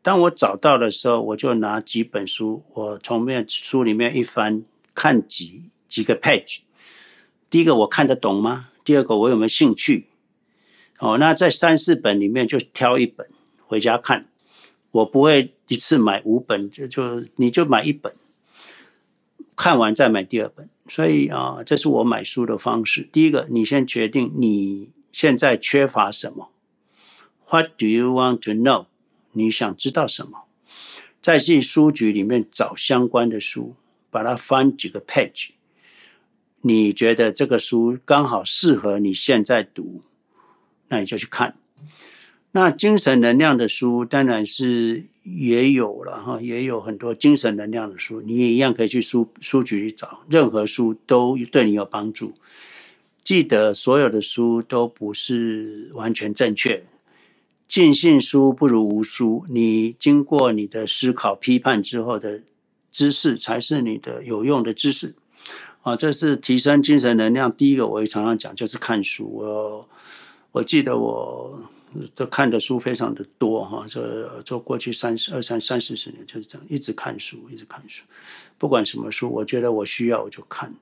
[0.01, 4.63] 当我找到的时候，我就拿几本书，我从面书里面一翻，
[4.95, 6.61] 看几几个 page。
[7.49, 8.69] 第一个我看得懂吗？
[8.83, 10.07] 第二个我有没有兴趣？
[10.99, 14.27] 哦，那在三四本里面就挑一本回家看。
[14.91, 18.11] 我不会一次买五本，就就你就买一本，
[19.55, 20.67] 看完再买第二本。
[20.89, 23.07] 所以啊，这是我买书的方式。
[23.11, 26.49] 第一个，你先决定你现在缺乏什么。
[27.49, 28.87] What do you want to know？
[29.31, 30.45] 你想知道什么？
[31.21, 33.75] 再去书局里面找相关的书，
[34.09, 35.49] 把它翻几个 page。
[36.61, 40.01] 你觉得这个书刚好适合你现在读，
[40.87, 41.55] 那你就去看。
[42.51, 50.21] 那精神能量的书当然是也有了哈，也有很多精神能量的书，你也一样可以去书书局里找。
[50.29, 52.33] 任何书都对你有帮助。
[53.23, 56.83] 记得所有的书都不是完全正确。
[57.67, 59.45] 尽信书不如无书。
[59.49, 62.41] 你经过你的思考、批判之后的
[62.91, 65.13] 知识，才是你的有用的知识。
[65.83, 67.51] 啊，这是提升精神能量。
[67.51, 69.29] 第一个，我也常常讲，就是看书。
[69.31, 69.89] 我
[70.53, 71.61] 我记得我
[72.15, 78.03] 都看的书非常的多哈，这这过去三十二三三四十年就是这样，一直看书，一直看书。
[78.57, 80.73] 不管什么书，我觉得我需要我就看。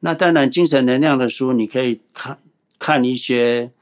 [0.00, 2.38] 那当然，精神能量的书，你可以看
[2.78, 3.72] 看一些。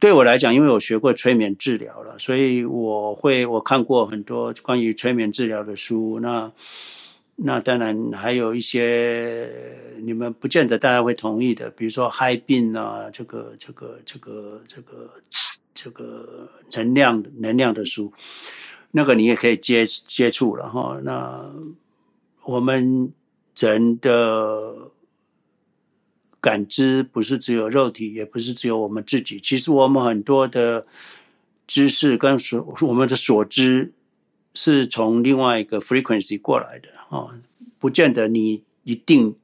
[0.00, 6.20] 对我来讲，因为我学过催眠治疗了，所以我会我看过很多关于催眠治疗的书。
[6.20, 6.52] 那
[7.34, 9.50] 那当然还有一些
[10.00, 15.10] 你们不见得大家会同意的，比如说嗨病啊，这个这个这个这个
[15.80, 18.12] 这个能量能量的书，
[18.90, 21.00] 那个你也可以接接触了哈。
[21.04, 21.52] 那
[22.44, 23.12] 我们
[23.56, 24.90] 人的。
[26.40, 29.40] 感知不是只有肉体，也不是只有我们自己。
[29.40, 30.86] 其实我们很多的
[31.66, 33.92] 知识跟所我们的所知，
[34.54, 37.42] 是从另外一个 frequency 过来的啊，
[37.80, 39.34] 不见得你一定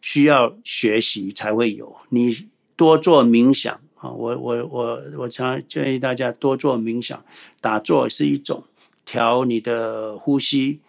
[0.00, 1.96] 需要学习才会有。
[2.10, 7.24] 你多做冥想啊，我我我我常建议大家多做冥想，
[7.62, 8.64] 打坐是一种
[9.06, 10.80] 调你的呼吸。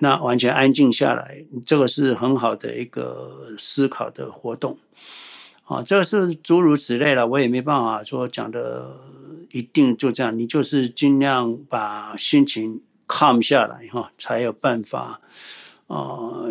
[0.00, 4.76] 那完全安静下来，这个是很好的一个思考的活动，
[5.64, 7.26] 啊，这个是诸如此类了。
[7.26, 8.98] 我也没办法说讲的
[9.52, 15.22] 一定就这样，你就是尽量把心情 calm 下来哈，才有办法
[15.86, 16.44] 啊，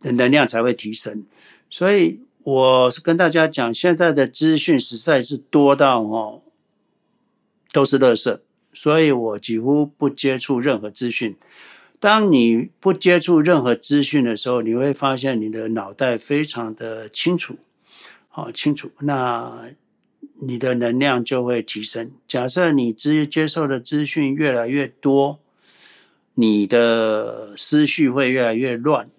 [0.00, 1.26] 能量才会提升。
[1.68, 6.42] 所以我是跟大家讲，现在的资讯实在是多到哦，
[7.72, 8.38] 都是垃圾，
[8.72, 11.36] 所以我几乎不接触任何资讯。
[11.98, 17.56] 当你不接触任何资讯的时候，你会发现你的脑袋非常的清楚，
[18.28, 19.72] 好清楚，那
[20.40, 22.12] 你的能量就会提升。
[22.28, 25.40] 假设你接接受的资讯越来越多，
[26.34, 29.10] 你的思绪会越来越乱，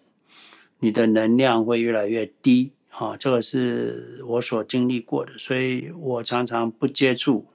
[0.79, 2.71] 你的能量会越来越低。
[2.97, 7.45] 啊，这个是我所经历过的，所以我常常不接触。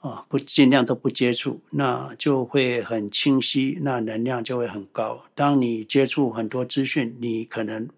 [0.00, 5.24] 啊，不尽量都不接触，那就会很清晰，那能量就会很高。
[5.34, 7.88] 当你接触很多资讯，你可能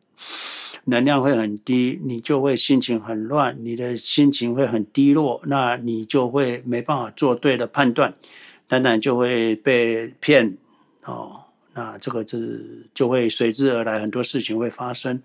[0.85, 8.15] 能量会很低，你就会心情很乱，你的心情会很低落，那你就会没办法做对的判断，
[8.67, 10.57] 当然就会被骗
[11.05, 11.43] 哦。
[11.75, 15.23] 那这个是就会随之而来很多事情会发生。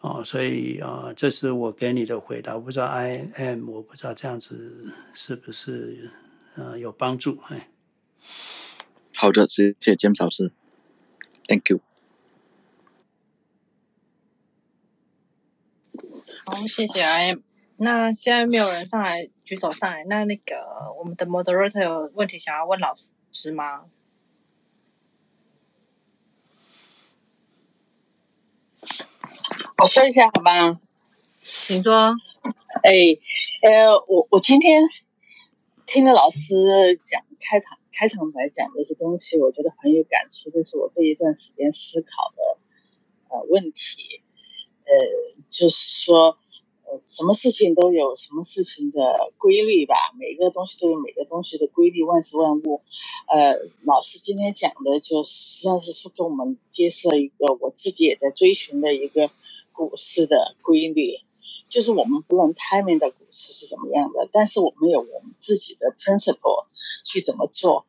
[0.00, 2.54] 哦，所以啊、呃，这是我给你的回答。
[2.54, 6.10] 我不知道 I am，我不知道这样子是不是
[6.54, 7.40] 呃有帮助？
[7.48, 7.68] 哎，
[9.16, 10.52] 好的，谢谢 James 老师
[11.48, 11.80] ，Thank you。
[16.44, 17.40] 好，谢谢 I am。
[17.78, 22.96] 那现在没有人上来举手上来，那那个我们的 Moderator 有问题想要问老
[23.32, 23.86] 师吗？
[29.80, 30.80] 我说一下好吗？
[31.40, 32.16] 请说。
[32.82, 33.16] 哎，
[33.62, 34.82] 呃，我我今天
[35.86, 42.58] 听了老师讲开场开场白讲的这些东西，我觉得很有感触，这是我这一段时间思考的
[43.28, 44.20] 呃问题。
[44.84, 44.92] 呃，
[45.48, 46.36] 就是说，
[46.84, 52.82] 呃，什么事情都有什么事情的规律吧，每个东西都有每个东西的规律，万事万物。
[53.28, 59.30] 呃，老师今天讲的就实际上是说给我们揭示了一个我自己也在追寻的一个。
[59.78, 61.20] 股市的规律，
[61.68, 66.66] 就是我们不论 timing 的股市是怎么样的，但是我们有我们自己的 principle
[67.04, 67.86] 去怎么做，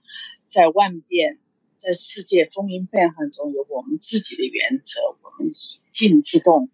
[0.52, 1.40] 在万变，
[1.78, 6.70] 在世界风云变幻中有我们自己的原则，我们以静制动。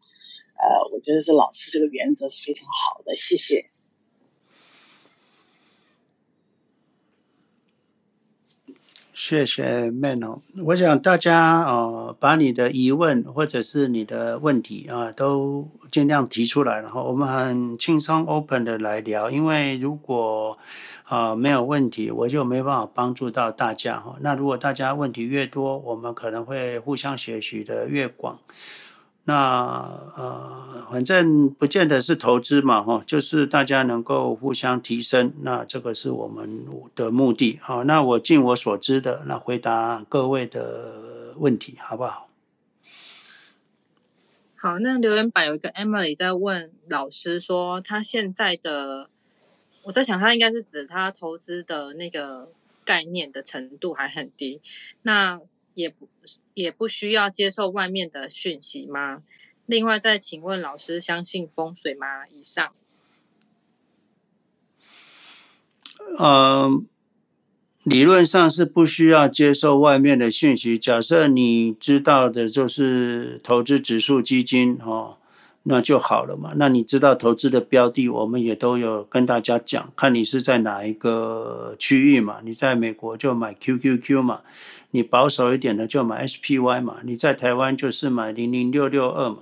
[0.57, 3.69] 呃，我觉得这老师这个原则是非常好的，谢谢。
[9.17, 10.19] 谢谢 Man，
[10.65, 19.31] 我想大家哦把你的疑问或者是你的问题啊、都尽量提出来，然后我们很轻松 open 的来聊。
[19.31, 20.57] 因为如果
[21.05, 24.17] 啊、没有问题，我就没办法帮助到大家哈。
[24.19, 28.37] 那如果大家问题越多，我们可能会互相学习的越广。
[29.25, 37.57] 那呃，反正不见得是投资嘛，哈，就是大家能够互相提升，那这个是我们的目的。
[37.61, 42.29] 好，那我尽我所知的，那回答各位的问题，好不好？
[44.55, 49.09] 好，那留言板有一个 Emily 在问老师说，他现在的，
[49.83, 52.49] 我在想，他应该是指他投资的那个
[52.83, 54.61] 概念的程度还很低，
[55.01, 55.41] 那。
[55.75, 56.07] 也不
[56.55, 59.21] 也不需要接受外面的讯息吗？
[59.67, 62.25] 另外再请问老师，相信风水吗？
[62.27, 62.71] 以上。
[66.17, 66.81] 呃，
[67.83, 70.77] 理论上是不需要接受外面的讯息。
[70.77, 75.17] 假设你知道的就是投资指数基金哦，
[75.63, 76.53] 那就好了嘛。
[76.57, 82.39] 那你知道投资的标的，我们也都有跟大家讲，看你是在哪一个区域嘛。
[82.43, 84.43] 你在美国就买 QQQ 嘛。
[84.95, 89.39] 你保守一点的就买 SPY 嘛，你在台湾就是买零零六六二嘛。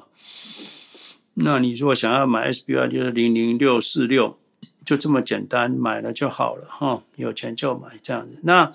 [1.36, 4.40] 那你如果想要买 SPY，就是零零六四六，
[4.84, 7.04] 就这么简单，买了就好了哈。
[7.18, 8.40] 有钱就买这样子。
[8.42, 8.74] 那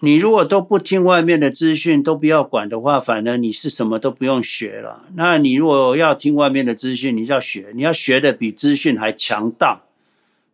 [0.00, 5.04] 你如果都不听外面的资讯，都不要管的话，反而你是什么都不用学了。
[5.14, 9.82] 那你如果要听外面的资讯，你要学，你要学的比资讯还强大，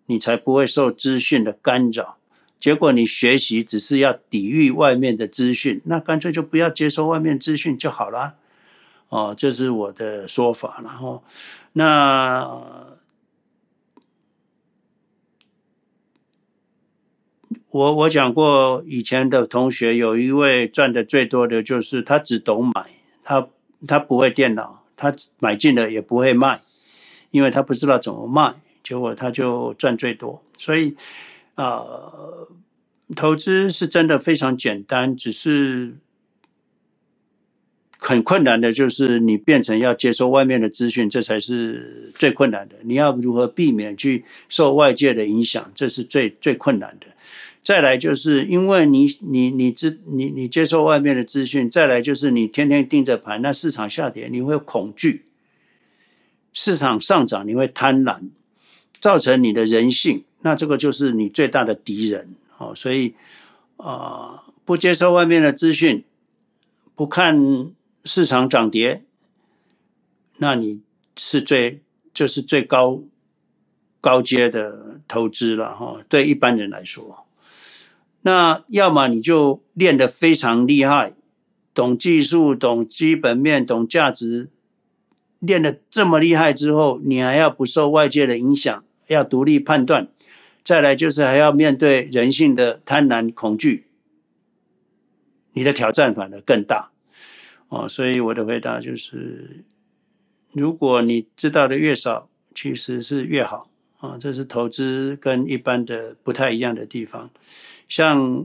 [0.05, 2.19] 你才不会受资讯的干扰。
[2.67, 8.35] 结果你学习只是要抵御外面的资讯，那干脆就不要接收外面资讯就好了。
[9.09, 10.81] 哦，这是我的说法。
[10.83, 11.23] 然后，
[11.75, 12.45] 那
[17.71, 22.91] 我我讲过，以前的同学有一位赚的最多的就是他只懂买，
[23.23, 23.47] 他
[23.87, 26.61] 他不会电脑，他买进了也不会卖，
[27.31, 30.43] 因为他不知道怎么卖，结果他就赚最多。
[30.59, 30.97] 所以。
[31.57, 32.49] 呃，
[33.15, 35.97] 投资是真的非常简单，只是
[37.99, 42.77] 很困难的，就是你变成要接受外面的资讯，这才是最困难的。
[42.83, 47.07] 你要如何避免去受外界的影响，这是最最困难的。
[47.63, 55.25] 再来就是因为你你你知你你接受外面的资讯，再来就是你天天盯着盘，那市场下跌你会恐惧，
[56.53, 58.29] 市场上涨你会贪婪，
[59.01, 60.23] 造成你的人性。
[60.43, 63.15] 那这个就是你最大的敌人哦，所以
[63.77, 66.05] 啊，不接受外面的资讯，
[66.95, 67.71] 不看
[68.05, 69.05] 市场涨跌，
[70.39, 70.81] 那你
[71.17, 71.83] 是最
[72.15, 73.03] 就是最高
[74.01, 75.99] 高阶的投资了哈。
[76.09, 77.27] 对一般人来说，
[78.23, 81.15] 那要么你就练得非常厉害，
[81.75, 84.49] 懂技术、懂基本面、懂价值，
[85.41, 90.09] 练得这么厉害之后，你还要不受外界的影响，要独立判断。
[90.67, 93.87] 再来就是还要面对人性的贪婪、恐惧，
[95.53, 96.91] 你的挑战反而更大
[97.69, 97.89] 哦。
[97.89, 99.65] 所以我的回答就是：
[100.51, 104.17] 如果你知道的越少，其实是越好啊。
[104.19, 107.31] 这是投资跟一般的不太一样的地方。
[107.89, 108.45] 像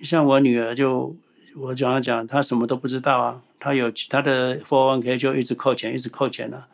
[0.00, 1.16] 像我女儿就
[1.56, 6.68] 我讲要讲，她什么都不知道啊，她有他的 Four One K 就一直扣钱，一直扣钱了，啊，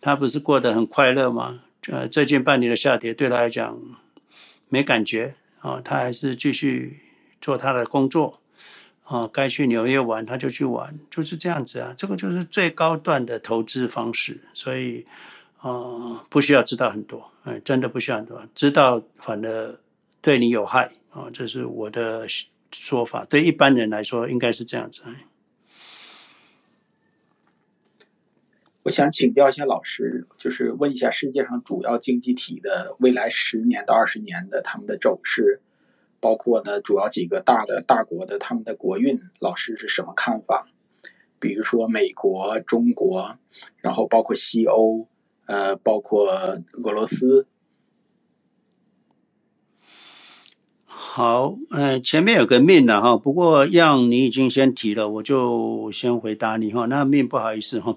[0.00, 1.60] 她不是过得很快乐吗？
[1.86, 3.78] 呃，最近半年的下跌对她来讲
[4.68, 6.98] 没感觉啊，他还是继续
[7.40, 8.40] 做他的工作
[9.04, 15.06] 啊，该去纽约玩他就去玩，就是这样子啊，这个就是最高段的投资方式，所以
[15.58, 19.78] 啊，不需要知道很多，嗯，真的不需要很多，知道反而
[20.20, 22.26] 对你有害啊，这是我的
[22.72, 25.02] 说法，对一般人来说应该是这样子。
[28.84, 35.62] 我想请教一下老师，就是问一下世界上主要经济体的未来十年到二十年的他们的走势，
[36.20, 40.66] 包括呢主要几个大的大国的他们的国运，老师是什么看法？
[41.38, 43.38] 比如说美国、中国，
[43.78, 45.08] 然后包括西欧，
[45.46, 46.28] 呃，包括
[46.82, 47.46] 俄罗斯。
[50.86, 56.84] 好，呃，前面有个命了哈，不过样你已经先提了，我就先回答你哈。
[56.84, 57.96] 那命不好意思哈。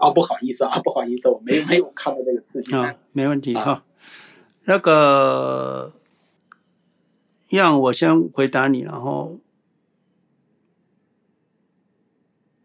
[0.00, 2.74] 啊，不好意思啊，不好意思，我没没有看到这个刺激。
[2.74, 3.84] 啊，没问题哈。
[4.64, 5.92] 那个，
[7.50, 9.38] 让我先回答你，然后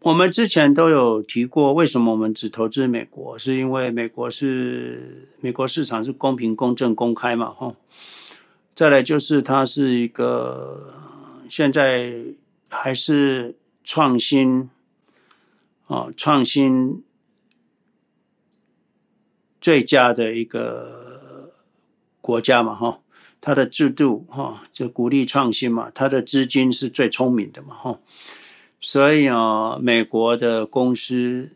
[0.00, 3.38] 我们之前都有提过，为什么我们只投资美国？
[3.38, 7.74] 是因为美国是美国市场是公平、公正、公开嘛，哈。
[8.74, 10.94] 再来就是它是一个
[11.50, 12.14] 现在
[12.70, 14.70] 还是创新
[15.86, 17.02] 啊，创新。
[19.66, 21.52] 最佳的一个
[22.20, 23.00] 国家嘛，哈，
[23.40, 27.98] 它的制度哈就鼓励创新嘛，它的资金是最聪明的嘛，哈，
[28.80, 31.50] 所以啊，美国的公司，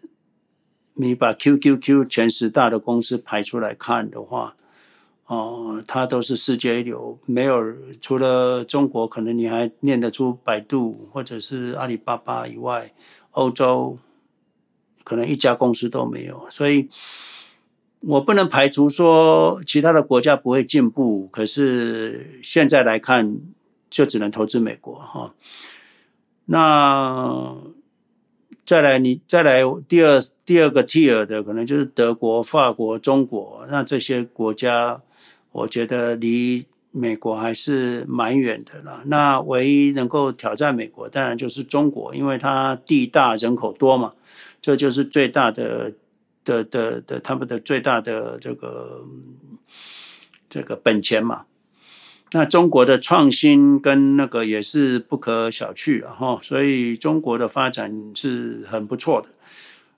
[0.95, 4.57] 你把 QQQ 前十大的公司排出来看的话，
[5.27, 7.63] 哦，它都是世界一流，没有
[8.01, 12.93] 除了中国，可能你还念得出百度或者是阿里巴巴以外，
[13.31, 13.97] 欧洲
[15.05, 16.89] 可能一家公司都没有，所以。
[18.01, 23.37] 我不能排除说其他的国家不会进步，可是现在来看，
[23.91, 25.35] 就只能投资美国哈。
[26.47, 27.55] 那
[28.65, 33.67] 再来，你再来第二第二个 tier 的，可能就是德国、法国、中国。
[33.69, 35.03] 那这些国家，
[35.53, 39.03] 我觉得离美国还是蛮远的了。
[39.09, 44.13] 那唯一能够挑战美国，当然就是中国，因为它地大人口多嘛，
[44.63, 45.93] 这就是最大的。
[46.45, 49.07] 的的的，他们的最大的这个
[50.49, 51.47] 这个本钱嘛，
[52.33, 59.29] 那中国的创新跟那个也是不可小觑啊哈，所以中国的发展是很不错的。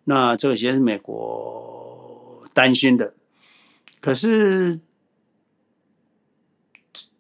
[0.05, 3.15] 那这些是美国担心的，
[4.01, 4.81] 可是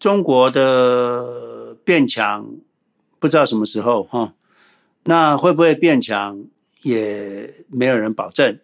[0.01, 2.57] 中国的变强
[3.21, 4.35] 不知道什么时候哈，
[5.05, 6.45] 那会不会变强
[6.83, 8.59] 也没有人保证。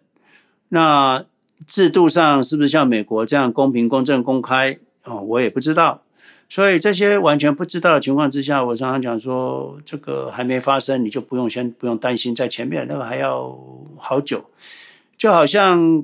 [0.69, 1.25] 那
[1.67, 4.79] 制度上是不是像美国这样公平、公正、公开？
[5.03, 6.01] 哦，我也不知道。
[6.47, 13.55] 所以这些完全不知道的情况之下，我常常讲说，这个还没发生，你就不用先不用担心，在前面那个还要
[13.97, 14.45] 好久。
[15.17, 16.03] 就好像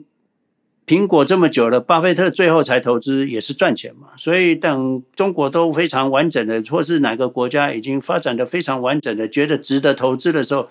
[0.86, 4.10] 苹果这么久了，巴菲特最后才投资也是赚钱嘛。
[4.18, 10.70] 所以等中国都非常完整的，或是哪个国家已经发展的非常完整的，觉得值得投资的时候。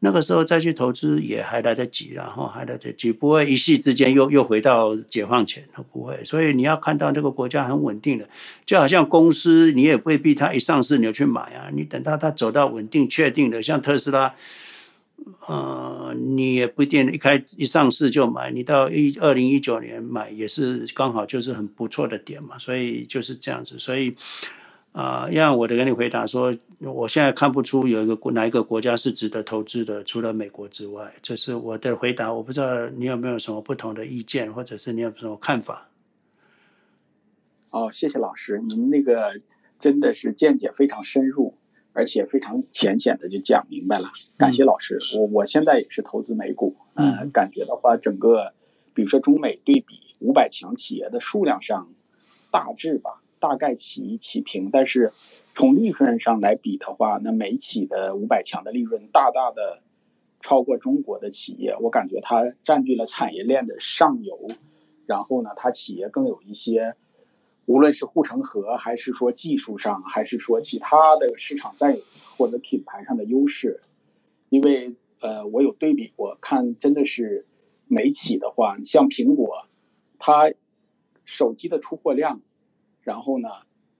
[0.00, 6.24] 那个时候再去投资也还来得及，然后还来得及，不会一夕之间又又回到解放前，都不会。
[6.24, 8.28] 所以你要看到这个国家很稳定的，
[8.64, 14.32] 就好像公司，你也未必它一上市你就去买啊，你等到它走到稳定确定的，像特斯拉，
[15.48, 24.14] 呃，你也不一定一开一上市就买，你到一二零一九年买也是刚好就是很不错的点嘛，所以就是这样子，所以。
[24.92, 32.32] 啊，要我的跟你回答说，我现在看不出有一个国哪一个国家是值得投资的，除了美国之外，这是我的回答。
[32.32, 35.88] 我不知道你有没有什么不同的意见，或者是你有什么看法？
[37.70, 39.40] 哦，谢谢老师，您那个
[39.78, 41.54] 真的是见解非常深入，
[41.92, 44.10] 而且非常浅显的就讲明白了。
[44.36, 48.52] 感谢老师，嗯、我我现在也是投资美股，呃、嗯，感觉的话，整个
[48.94, 51.88] 比如说中美对比五百强企业的数量上，
[52.50, 53.22] 大致吧。
[53.40, 55.12] 大概齐齐平，但是
[55.54, 59.82] 从利润上来比的话，那美企的五百强的利润大大的
[60.40, 64.50] 超过中国的企业，我感觉它占据了产业链的上游，
[65.06, 66.94] 然后呢，它企业更有一些，
[67.66, 72.02] 无论是护城河，还是说技术上，还是说其他的市场占有
[72.36, 73.80] 或者品牌上的优势，
[74.48, 77.46] 因为呃，我有对比过，看真的是
[77.88, 79.66] 美企的话，像苹果，
[80.18, 80.52] 它
[81.24, 82.40] 手机的出货量。
[83.08, 83.48] 然后呢，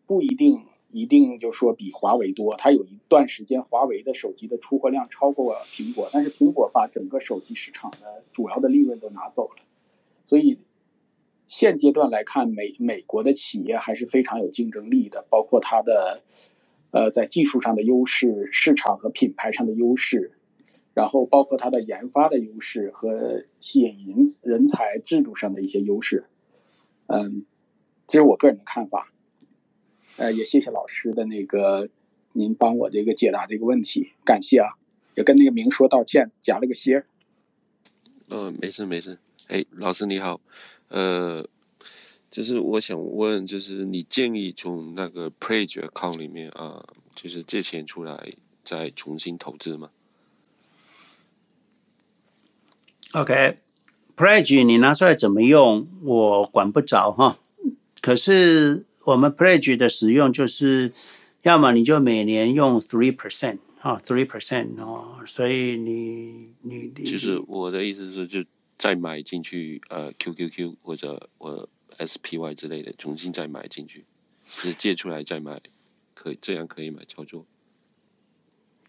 [0.06, 2.56] 不一定一定就说比华为多。
[2.58, 9.64] 它有一段时间，华为的手机的出货量超过苹果，但是苹果把整个手机市场的主要的利润都拿走了。
[10.26, 10.58] 所以
[11.46, 16.20] 现阶段来看，美美国的企业还是非常有竞争力的，包括它的
[16.90, 20.32] 呃在技术上的优势、市场和品牌上的优势，
[20.92, 26.26] 然后包括它的研发的优势和吸引人人才制度上的一些优势。
[27.06, 27.46] 嗯，
[28.08, 29.12] 这是我个人的看法。
[30.16, 31.88] 呃，也谢谢老师的那个，
[32.32, 34.74] 您帮我这个解答这个问题，感谢啊，
[35.14, 37.04] 也跟那个明说道歉，夹了个歇。
[38.28, 40.40] 呃，没事没事，哎，老师你好，
[40.88, 41.46] 呃，
[42.30, 48.32] 就是我想问，就是你建议从那个 Pledge account 里面啊、呃，就是借钱出来
[48.64, 49.90] 再重新投资吗
[53.12, 57.38] ？OK，Pledge 你拿出来怎么用，我管不着哈，
[58.08, 58.84] 可是。
[59.04, 60.92] 我们 pledge 的使用就是，
[61.40, 68.44] 要么你就每年用 three percent 啊，three percent 哦，所以你你就是我的意思是，就
[68.76, 74.04] 再买进去呃 QQQ 或者我 SPY 之类的，重新再买进去，
[74.46, 75.62] 就是借出来再买，
[76.12, 77.02] 可以这样可以买？
[77.08, 77.46] 操作？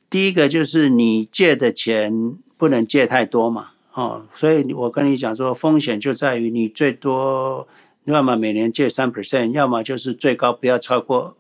[0.10, 7.70] 第一个就是你借的钱不能借太多嘛，哦，所以我跟你讲说，风险就在于你最多。
[8.14, 11.38] 要么每年借三 percent，要么就是最高不要超过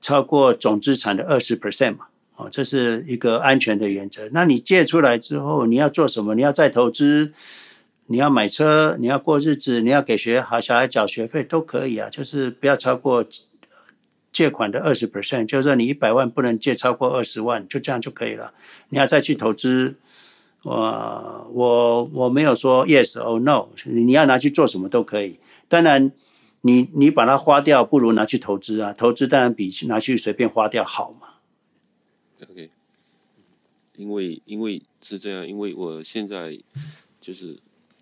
[0.00, 4.28] 超过总资产的二十 percent 嘛，哦，这是一个安全的原则。
[4.32, 6.34] 那你借出来之后，你要做什么？
[6.34, 7.32] 你要再投资，
[8.06, 13.24] 你要买车，你要过日子，你要给学好小孩缴学费都可以啊，就是不要超过
[14.30, 18.54] 借款的二十 percent，就是说你一百万不能借超过二十万，就这样就可以了。
[18.90, 19.96] 你要再去投资，
[20.62, 25.40] 我我我没有说 yes or no，你要拿去做什么都可以。
[25.68, 26.10] 当然
[26.62, 28.92] 你，你把它花掉，不如拿去投资啊！
[28.92, 31.34] 投资当然比拿去随便花掉好嘛。
[32.50, 32.70] OK，
[33.96, 36.58] 因为因为是这样，因为我现在
[37.20, 37.58] 就是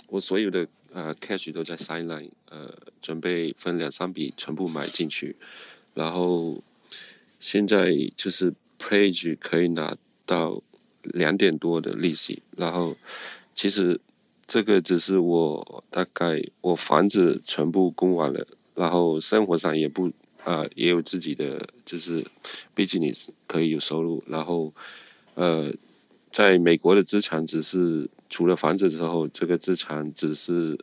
[0.07, 5.37] 我所有的呃 cash 都在 sideline，呃，准备分两三笔全部买进去，
[5.95, 6.63] 然后
[7.41, 10.63] 现在就是 Pledge 可以拿到
[11.03, 12.97] 两点多的利息，然后
[13.55, 14.01] 其实。
[14.49, 20.13] 这个只是我大概我房子全部供完了，然后生活上也不
[20.45, 22.25] 啊、也有自己的就是
[22.77, 24.73] business 可以有收入，然后
[25.35, 25.73] 呃
[26.31, 30.79] 在美国的资产只是除了房子之后，这个资产只是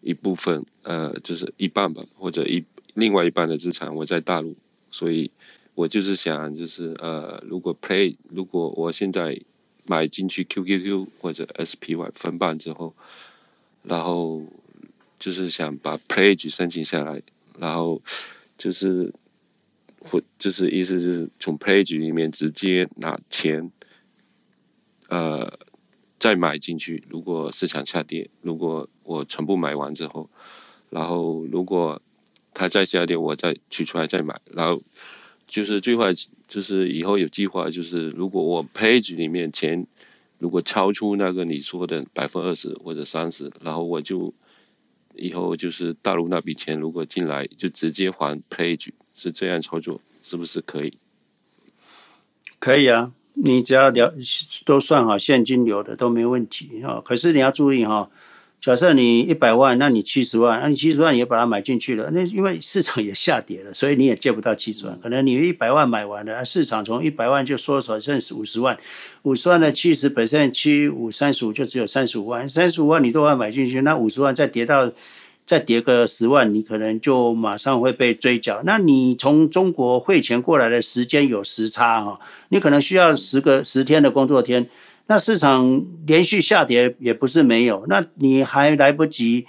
[0.00, 4.56] 一部分呃就是一半吧，或者一另外一半的资产我在大陆，
[4.90, 5.30] 所以
[5.76, 9.40] 我就是想就是呃如果 play 如果我现在。
[9.86, 12.94] 买进去 QQQ 或者 SPY 分半之后，
[13.82, 14.42] 然后
[15.18, 17.22] 就是想把 Pledge 申请下来，
[17.58, 18.02] 然后
[18.58, 19.12] 就是
[20.00, 23.70] 或就是意思就是从 Pledge 里面直接拿钱，
[25.08, 25.58] 呃，
[26.18, 27.02] 再买进去。
[27.08, 30.28] 如果市场下跌，如果我全部买完之后，
[30.90, 32.00] 然后如果
[32.54, 34.82] 它再下跌，我再取出来再买，然后
[35.46, 36.14] 就是最坏。
[36.48, 39.84] 就是以后有计划，就是如果我 page 里面钱
[40.38, 44.32] 如果超出那个你说的百分之二十或者三十，然后我就
[45.16, 50.96] 以后就是大陆那笔钱如果进来就直接还 page，是这样操作，是不是可以？
[52.60, 54.14] 可以啊，你只要了
[54.64, 57.02] 都算好现金流的都没问题啊。
[57.04, 58.08] 可是你要注意哈。
[58.66, 64.98] 假设你一百万，那你七十万，那你七十万也把它买进去了，那因为市场也下跌了，所以你也借不到七十万。
[65.00, 68.76] 可能你一百万买完了，市场从一百万就缩水剩五十万，
[69.22, 74.90] 五十万的七十 percent 七五三十五就只有三十五万，三十五万你都要买进去，那五十万再跌到
[75.44, 78.62] 再跌个十万，你可能就马上会被追缴。
[78.64, 84.66] 那你从中国汇钱过来的时间有时差哈，你可能需要十个十天的工作天。
[85.08, 89.46] 那市场连续下跌也不是没有，那你还来不及。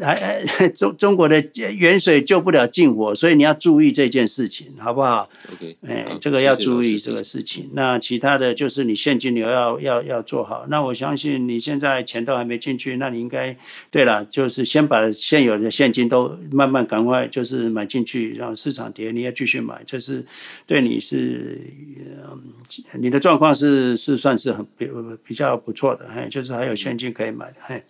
[0.00, 0.42] 还
[0.74, 7.70] 中中国的远水救不了近火，所以你要注意这件事情，好不好？OK，哎，这个要注意这个事情。
[7.74, 10.66] 那其他的就是你现金流要要要做好。
[10.68, 13.56] 那我相信你现在钱都还没进去，那你应该
[13.90, 20.24] 对了，就是先把现有的现金都慢慢赶快就是买进去，然后市场跌你要继续买，这是
[20.66, 21.60] 对你是
[22.94, 24.88] 你的状况是是算是很比
[25.24, 27.84] 比较不错的，哎，就是还有现金可以买的，哎。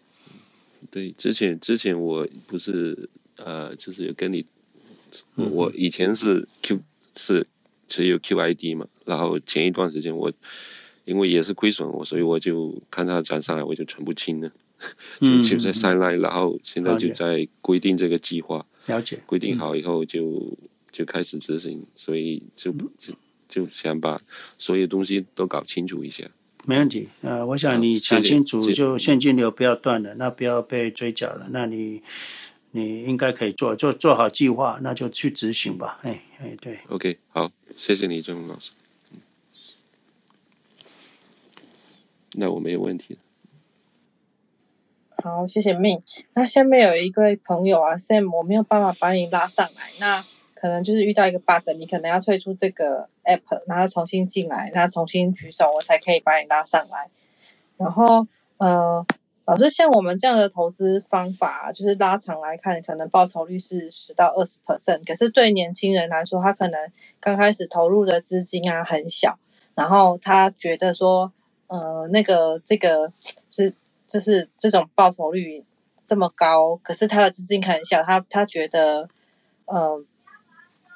[0.94, 4.46] 对，之前之前我不是呃，就是有跟你，
[5.34, 6.80] 我以前是 Q
[7.16, 7.44] 是
[7.88, 10.32] 持有 QID 嘛，然后前一段时间我
[11.04, 14.48] 因为也是亏损我，所以我就看它涨上来，我就全部清了，
[15.20, 20.56] 就就在 sideline，然后现在就在规定这个计划，了解，规定好以后就
[20.92, 23.12] 就开始执行，所以就就
[23.48, 24.22] 就想把
[24.58, 26.30] 所有东西都搞清楚一下。
[26.66, 32.02] 没问题，呃，我想你想清楚，就现金流不要断了，那不要被追缴了，那你
[32.70, 35.98] 你应该可以做，做做好计划，那就去执行吧。
[36.02, 36.78] 哎哎，对。
[36.88, 38.72] OK，好，谢谢你，郑老师。
[42.32, 43.18] 那我没有问题。
[45.22, 46.02] 好，谢谢 Min。
[46.34, 50.24] 那下面有一位朋友啊，Sam，我没有办法把你拉上来，那
[50.64, 53.08] 可能就是遇到一个 bug，你可能要退出这个。
[53.26, 57.08] app，然后重新进来，然后重新举手，我才可以把你拉上来。
[57.78, 58.26] 然后，
[58.58, 59.02] 呃，
[59.46, 65.06] 老师，像我们这样的投资方法，就是拉长来看，可能报酬率是十到二十 percent。
[65.06, 69.38] 可是对年轻人来说，他可能刚开始投入的资金啊很小，
[69.74, 71.32] 然后他觉得说，
[71.68, 73.10] 呃，那个这个
[73.48, 73.72] 是
[74.06, 75.64] 就是这种报酬率
[76.06, 79.08] 这么高，可是他的资金很小，他他觉得，
[79.64, 80.04] 呃，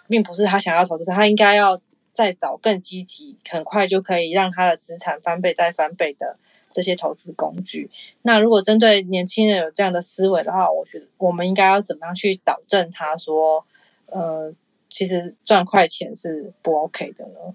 [0.09, 1.81] 并不是他想要投资，他应该要。
[2.15, 6.37] 再找更积极，很快就可以让他的资产翻倍再翻倍的
[6.73, 7.91] 这些投资工具。
[8.23, 13.65] 那如果针对年轻人有这样的思维的话，我觉得我们应该要怎么样去导正他说，
[14.07, 14.53] 呃，
[14.91, 17.55] 其实赚快钱是不 OK 的呢？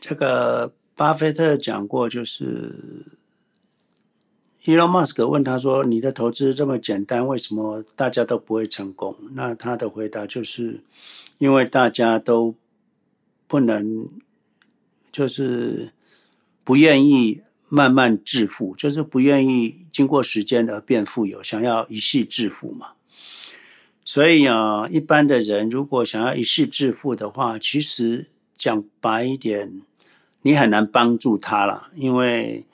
[0.00, 3.11] 这个巴菲特讲过，就是。
[4.64, 10.84] Elon Musk 问他说：“你的投资这么简单，为什么大家都不会成功？”那他的回答就是
[11.38, 12.54] ：“因为大家都
[13.48, 14.08] 不能，
[15.10, 15.92] 就是
[16.62, 22.90] 不愿意慢慢致富，就是不愿意经过时间而变富有，想要一夕致富嘛。
[24.04, 29.82] 所以啊，一般的人如果想要一夕致富的话，其实讲白一点，
[30.42, 32.64] 你很难帮助他了，因为。”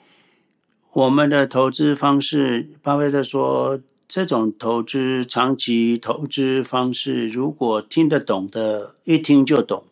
[0.91, 9.83] 我们的投资方式，巴菲特说，这种投资长期投资方式，如果听得懂的，一听就懂；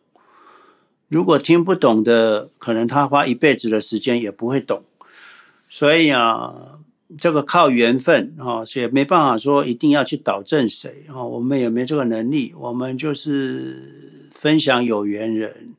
[1.08, 4.82] 如果听不懂的，可能他花一辈子的时间也不会懂。
[5.70, 6.80] 所以啊，
[7.20, 12.56] 这个靠缘分啊，也没办法说一定要去导正谁啊，我们也没这个能力。
[12.58, 15.76] 我们就是分享有缘人，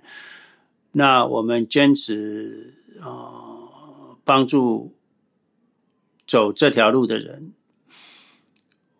[0.93, 4.93] 那我们坚持啊，帮助。
[6.29, 7.53] 走这条路的人，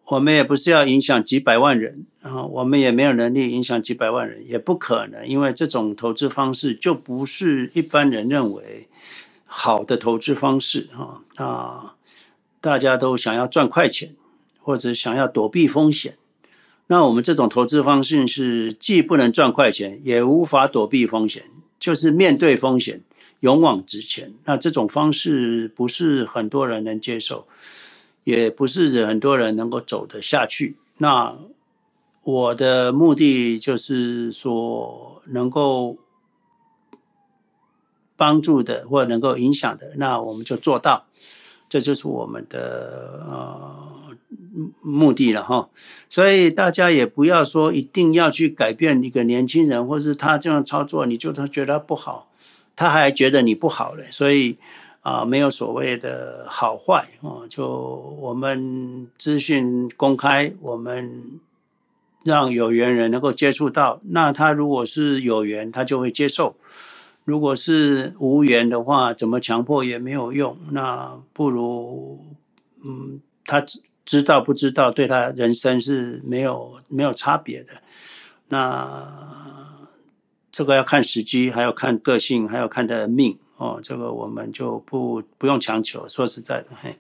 [0.07, 8.89] 我们也不是要影响几百万人啊，我们也没有能力影响几百万人，也不可能，因为这种投资方式就不是一般人认为
[9.45, 11.21] 好的投资方式啊。
[11.37, 11.95] 那
[12.63, 14.17] 大家都想要赚快钱，
[14.59, 16.17] 或者想要躲避风险，
[16.87, 21.45] 那我们这种投资方式是既不能赚快钱，也无法躲避风险，
[21.79, 23.03] 就是面对风险。
[23.41, 27.47] 勇往直前，那这种方式不是很多人能接受，
[28.25, 30.77] 也不是很多人能够走得下去。
[30.97, 31.37] 那
[32.25, 35.99] 我的目的就是说，能够
[38.17, 41.07] 帮助的或能够影响的，那我们就做到，
[41.69, 44.17] 这就是我们的呃
[44.83, 45.71] 目的了哈。
[46.11, 52.28] 所以大家也不要说一定要去改变一个年轻人，或是他这样操作，你就他觉得不好。
[52.79, 54.57] 他还觉得你不好嘞，所以
[55.01, 57.67] 啊，没有所谓的好坏啊，就
[58.21, 61.41] 我们资讯公开，我们
[62.23, 63.99] 让有缘人能够接触到。
[64.11, 66.55] 那他如果是有缘，他就会接受；
[67.25, 70.57] 如果是无缘的话，怎么强迫也没有用。
[70.71, 72.21] 那不如
[72.85, 77.73] 嗯，他知知道不知道，对他人生是没有没有差别的。
[78.51, 79.37] 那。
[80.59, 83.79] 这个要看时机，还要看个性，还要看他的命哦。
[83.81, 86.09] 这个我们就不不用强求。
[86.09, 86.97] 说实在的，嘿。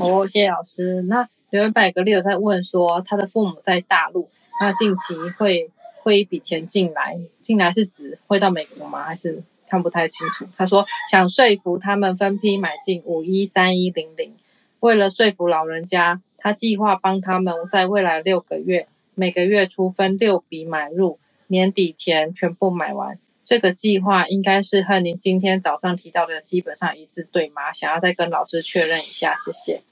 [0.00, 1.02] 哦，谢谢老师。
[1.02, 4.28] 那刘元百格利有在问说，他的父母在大陆，
[4.60, 5.70] 那近期会
[6.02, 9.04] 会一笔钱进来，进来是指会到美国吗？
[9.04, 10.44] 还是看不太清楚？
[10.56, 14.34] 他说想说服他们分批买进五一三一零零，
[14.80, 18.88] 为了说服老人家，他计划帮他们在未来六个月。
[19.14, 23.18] 每个月初分六笔买入，年底前全部买完。
[23.44, 27.72] 这个计划应该是和您今天早上提到的基本上一致，对吗？
[27.72, 29.82] 想要再跟老师确认一下，谢谢。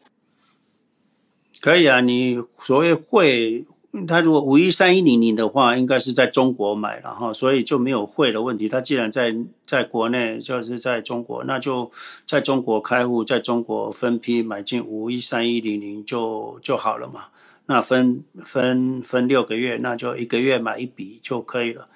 [1.61, 3.66] 可以啊，你所谓汇，
[4.07, 8.68] 他如果五一三一零零的话，应该是在中国买了哈，所以就没有汇的问题。
[8.68, 9.35] 他既然在
[9.66, 11.91] 在国内，就是在中国，那就
[12.25, 17.27] 在中国开户，在中国分批买进五一三一零零就就好了嘛。
[17.71, 21.89] 那分分分六个月，那就一个月买一笔就可以了。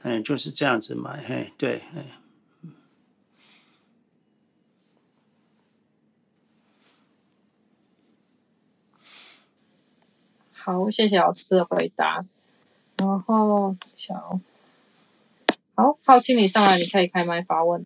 [0.00, 1.22] 嗯，就是这样子买。
[1.22, 2.06] 嘿，对，嘿。
[10.52, 12.24] 好，谢谢老师的回答。
[12.96, 14.40] 然后，小，
[15.74, 17.84] 好，浩清，你上来，你可以开麦发问。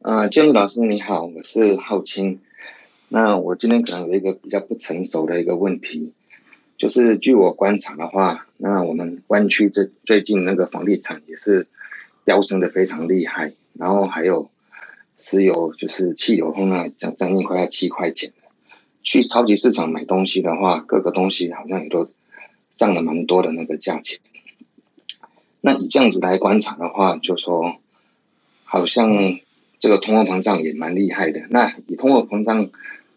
[0.00, 2.40] 啊，建筑老师你好，我是浩清。
[3.14, 6.14] 那我今天可能有一个比较不成熟的一个问题，
[6.78, 11.68] 就是据我观察的话，那我们湾区这最近那个房地产也是
[12.24, 14.50] 飙升的非常厉害，然后还有
[15.18, 18.32] 石油，就是汽油，后呢将将近快要七块钱。
[19.02, 22.08] 去超级市场买东西的话，各个东西好像也都
[22.78, 24.20] 涨了蛮多的那个价钱。
[25.60, 27.76] 那以这样子来观察的话，就说
[28.64, 29.12] 好像
[29.78, 31.42] 这个通货膨胀也蛮厉害的。
[31.50, 32.70] 那以通货膨胀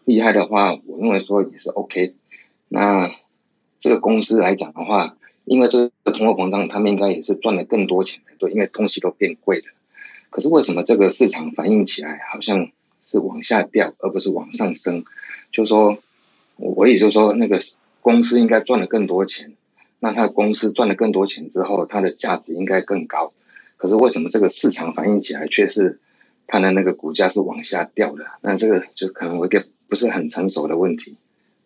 [0.06, 2.14] 厉害的话，我认为说也是 OK。
[2.68, 3.10] 那
[3.80, 9.64] 这个公司来讲的话，因为这个通货膨胀，他们应该也是赚了更多钱才对，因为东西都变贵了。
[10.30, 12.70] 可是为什么这个市场反应起来好像
[13.04, 15.04] 是往下掉，而不是往上升？
[15.50, 15.98] 就是说，
[16.56, 17.60] 我也就是说，那个
[18.00, 19.54] 公司应该赚了更多钱，
[19.98, 23.32] 那他的公司赚了更多钱之后，它的价值应该更高。
[23.76, 25.98] 可是为什么这个市场反应起来却是
[26.46, 28.24] 它的那个股价是往下掉的？
[28.40, 31.16] 那这个就可能有一个不是很成熟的问题。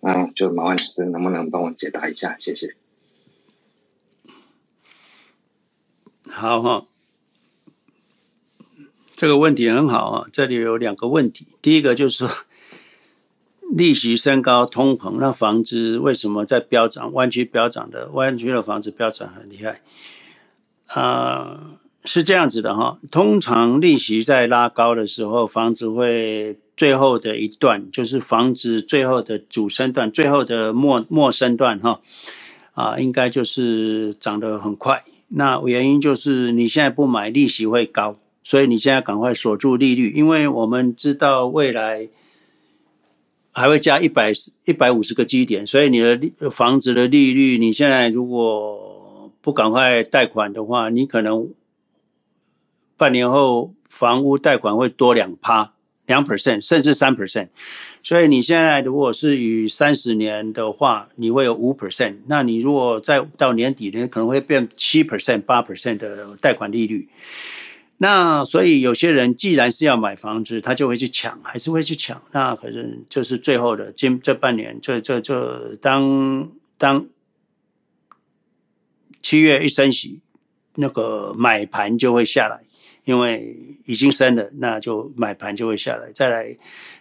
[0.00, 2.36] 那就麻烦老师能不能帮我解答一下？
[2.38, 2.74] 谢谢。
[6.28, 6.86] 好哈，
[9.14, 10.28] 这个问题很好啊。
[10.32, 12.30] 这里有两个问题，第一个就是说。
[13.72, 17.12] 利息升高，通膨，那房子为什么在飙涨？
[17.12, 19.80] 湾区飙涨的，湾区的房子飙涨很厉害。
[20.86, 21.78] 啊、
[22.12, 22.98] 是这样子的哈。
[23.08, 32.00] 通常利息在拉高的时候，房子会最后的一段，就是房子最后的主升段，最后的末末升段哈。
[32.72, 35.04] 啊，应该就是涨得很快。
[35.28, 42.08] 那原因就是你现在不买，利息会高，所以你现在赶快锁住利率，因为我们知道未来。
[43.52, 44.32] 还会加一百
[44.64, 51.48] 一百五十个基点，所以你的房子的利率，你现在如果不赶快贷款的话，你可能
[53.00, 55.72] 半年后房屋贷款会多两趴、
[56.04, 57.48] 两 percent，甚至三 percent。
[58.02, 62.16] 所以你现在如果是与三十年的话，你会有五 percent。
[62.26, 67.08] 那你如果再到年底呢，可能会变七 percent、八 percent 的贷款利率。
[67.96, 72.20] 那所以有些人既然是要买房子，他就会去抢，还是会去抢。
[72.32, 77.06] 那可是就是最后的今这半年，这这这当当
[79.22, 80.20] 七月一升息，
[80.74, 82.60] 那个买盘就会下来，
[83.04, 86.10] 因为已经升了，那就买盘就会下来。
[86.12, 86.54] 再来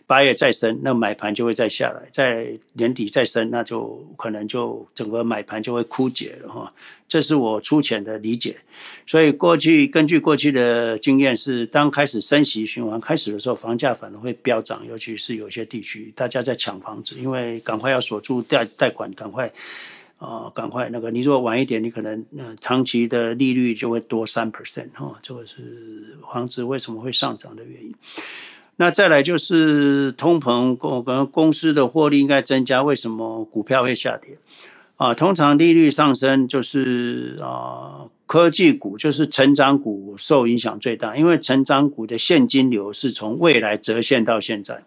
[0.07, 2.07] 八月再升，那买盘就会再下来。
[2.11, 6.73] 在年底再升，那就可能就整个买盘就会枯竭了哈。
[7.07, 8.55] 这是我粗浅的理解，
[9.07, 19.51] 所以过去根据过去的经验是，当开始升息循环开始的时候，房价反而会飙涨，尤其是有些地区大家在抢房子，因为赶快要锁住贷贷款，赶快
[20.19, 27.95] 啊、赶快那个，你如果晚一点，你可能呃长期的利率就会多三 percent 哈，这个是房子为什么会上涨的原因。
[28.75, 34.37] 那再来就是通膨，公可能公司的获利应该增加，为什么股票会下跌？
[34.97, 44.83] 啊，通常利率上升就是啊，科技股就是成长股受影响最大，因为成长股的现金流是从未来折现到现在。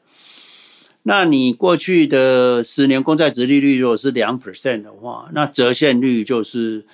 [1.05, 6.85] 那你过去的十年公债殖利率如果是两 percent 的话，那折现率就是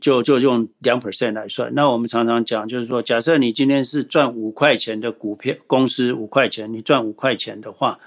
[0.00, 1.72] 就就用两 percent 来算。
[1.74, 8.00] 那我们常常讲，就是说，假设你今天是赚五块钱的股票公司五块钱，你赚五块钱的话。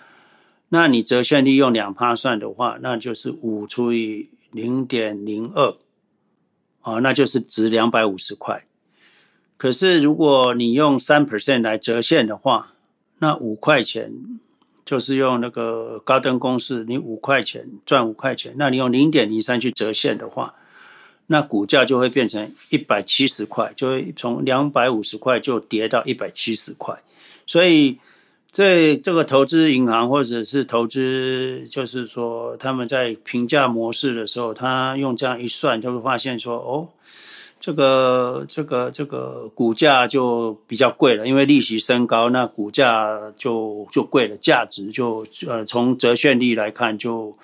[0.73, 5.75] 那你折现率用两趴算的话，那就是五除以零点零二，
[6.79, 8.63] 啊，那就是值两百五十块。
[9.57, 12.73] 可是如果你用三 percent 来折现的话，
[13.19, 14.39] 那五块钱
[14.91, 20.55] 就是用那个高登公式，你五块钱赚五块钱，那你用零点零三去折现的话，
[21.27, 27.01] 那股价就会变成一百七十块，就会从两百五十块就跌到一百七十块，
[27.47, 27.99] 所以。
[28.53, 36.89] 这这个投资银行或者是投资，就是说他们在评价模式的时候，他用这样一算，就会发现说，哦，
[37.61, 47.37] 这个这个这个股价就比较贵了，因为利息升高，那股价就就贵了，价值就呃从折现率来看就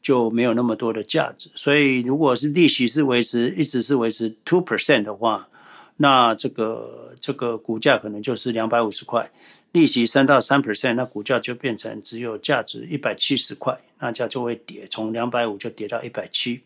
[0.00, 1.50] 就没有那么多的价值。
[1.54, 5.50] 所以如果是利息是维持一直是维持 two percent 的话，
[5.98, 9.30] 那这个这个股价可能就是两百五十块。
[9.72, 16.62] 利息升到三 percent，那股价就变成只有价值一百七十块，那价就会跌，从两百五就跌到一百七。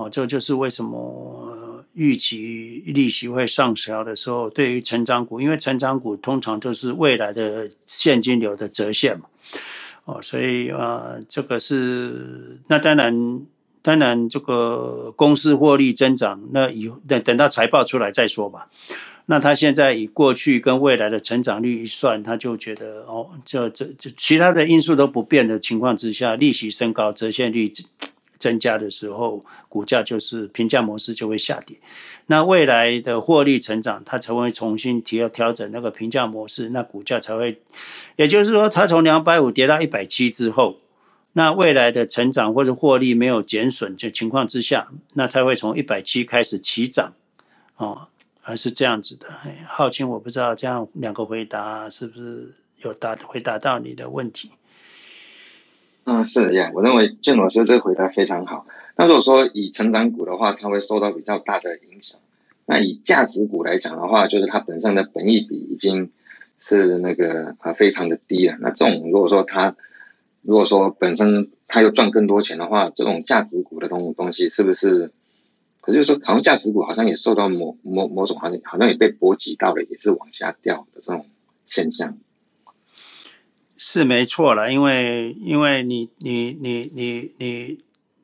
[0.00, 9.26] 哦，这就是为什么预期利息会上调的时候，对于成长股，因为成长股通常都是未来的现金流的折现嘛。
[10.06, 13.42] 哦，所以呃，这个是那当然，
[13.82, 18.68] 当然这个公司获利增长，那以等等到财报出来再说吧。
[19.26, 27.70] 那他现在以过去跟未来的成长率一算，他就觉得哦，这这这其他的因素都不变的情况之下，利息升高，折现率
[28.40, 31.78] 增加的时候，股价就是评价模式就会下跌。
[32.26, 37.60] 那未来的获利成长，它才会重新调调整那个评价模式，那股价才会，
[38.16, 40.80] 也就是说，它从两百五跌到一百七之后，
[41.34, 47.12] 那未来的成长或者获利没有减损的情况之下，那才会从一百七开始起涨，
[47.76, 48.08] 哦。
[48.42, 54.50] 而是这样子的，哎，浩清，我不知道这样两个回答是不是有答回答到你的问题？
[56.12, 58.66] 嗯，是的呀，我认为建老师这个回答非常好。
[58.96, 62.20] 那如果说以成长股的话，它会受到比较大的影响。
[62.66, 66.10] 那以价值股来讲的话，就是它本身的本益比已经
[66.58, 68.56] 是那个啊非常的低了。
[68.58, 69.76] 那这种如果说它
[70.42, 75.12] 如果说本身它又赚更多钱的话，这种价值股的东东西是不是？
[75.80, 81.26] 可是就是说，好像价值股好像也受到某某某种好像好像也被波及到了，也是往下掉的这种
[81.66, 82.18] 现象。
[83.82, 87.32] 是没错了，因为因为你你你你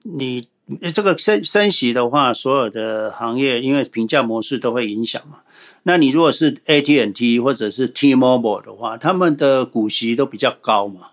[0.03, 5.39] 你你这个升升息的话，所有的行业因为评价模式都会影响嘛。
[5.85, 11.13] 那你如果是 A T N T 或者是 T-Mobile 的话，他们的股息都比较高嘛。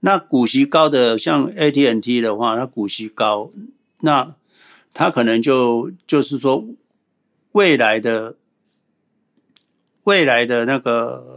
[0.00, 3.50] 那股息高的像 A T N T 的话，它股息高，
[4.00, 4.34] 那
[4.92, 6.66] 他可能就就是说，
[7.52, 8.36] 未来的
[10.02, 11.33] 未来的那个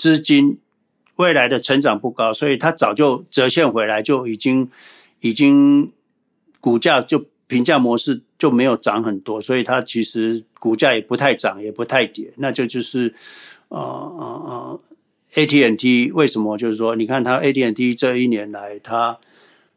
[0.00, 0.58] 资金，
[1.16, 4.70] 未来的成长不高，所以他早就折现回来，就已经
[5.20, 5.92] 已经
[6.60, 13.14] 股价就评价模式就没有涨很多，所以它其实股价也不太涨，也不太跌，那就就是
[13.68, 14.80] 呃呃呃
[15.34, 19.18] ，AT&T 为什么就是说，你看它 AT&T 这一年来，它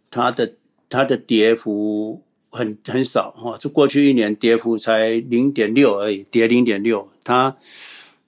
[0.09, 0.53] 它的。
[0.89, 2.21] 它的跌幅
[2.51, 7.09] 很很少哈，这过去一年跌幅才零点六而已，跌零点六。
[7.23, 7.57] 它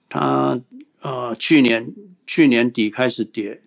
[0.08, 0.60] 它
[1.00, 1.94] 呃去年
[2.26, 3.62] 去年底开始跌，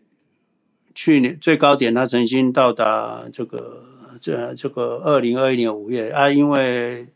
[0.93, 7.07] 去年最高点它曾经到达这个这这个二零二一年五月啊，因为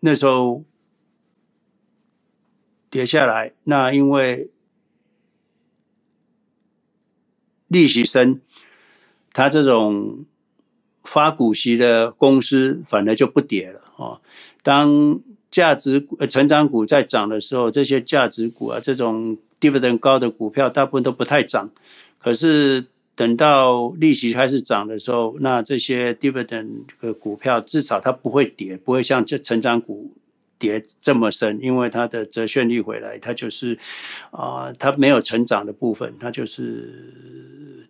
[0.00, 0.64] 那时候
[2.88, 4.50] 跌下来，那因为
[7.68, 8.40] 利息升，
[9.32, 10.24] 它这种。
[11.02, 14.20] 发股息的公司反而就不跌了哦。
[14.62, 15.18] 当
[15.50, 21.70] 价值呃成长股在涨的时候，这些价值股啊，这种 dividend 高的股票，大部分都不太涨。
[22.18, 30.12] 可是等到利息开始涨的时候，那这些 dividend 的股票至少它不会跌，不会像这成长股
[30.58, 33.78] 跌这么深，因为它的折现率回来，它就是
[34.30, 37.18] 啊、它没有成长的部分，它就是。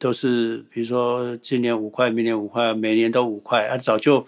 [0.00, 4.24] 都是比如说今年五块，明年五块，每年都五块啊，早就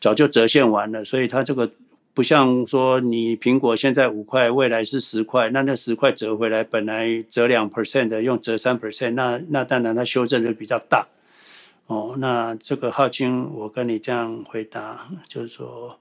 [0.00, 1.68] 早就折现完了，所以它这个
[2.14, 11.08] 不像说你苹果现在五块，未来是十块，那那十块折回来，本来折两 percent 的，用折三 percent，那那当然它修正就比较大。
[11.86, 15.98] 哦，那这个浩清，我跟你这样回答，就是说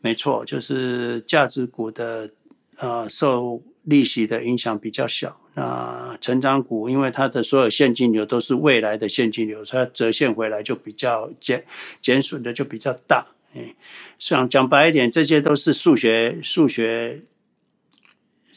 [0.00, 2.30] 没错，就是价值股的
[2.76, 5.40] 呃受利息的影响比较小。
[5.54, 11.64] 那成长股，因为它的所有现金流都是未来的现金流，它折现回来就比较减
[12.00, 13.26] 减损的就比较大。
[13.58, 13.74] 哎，
[14.18, 17.22] 想讲白一点，这些都是数学数学，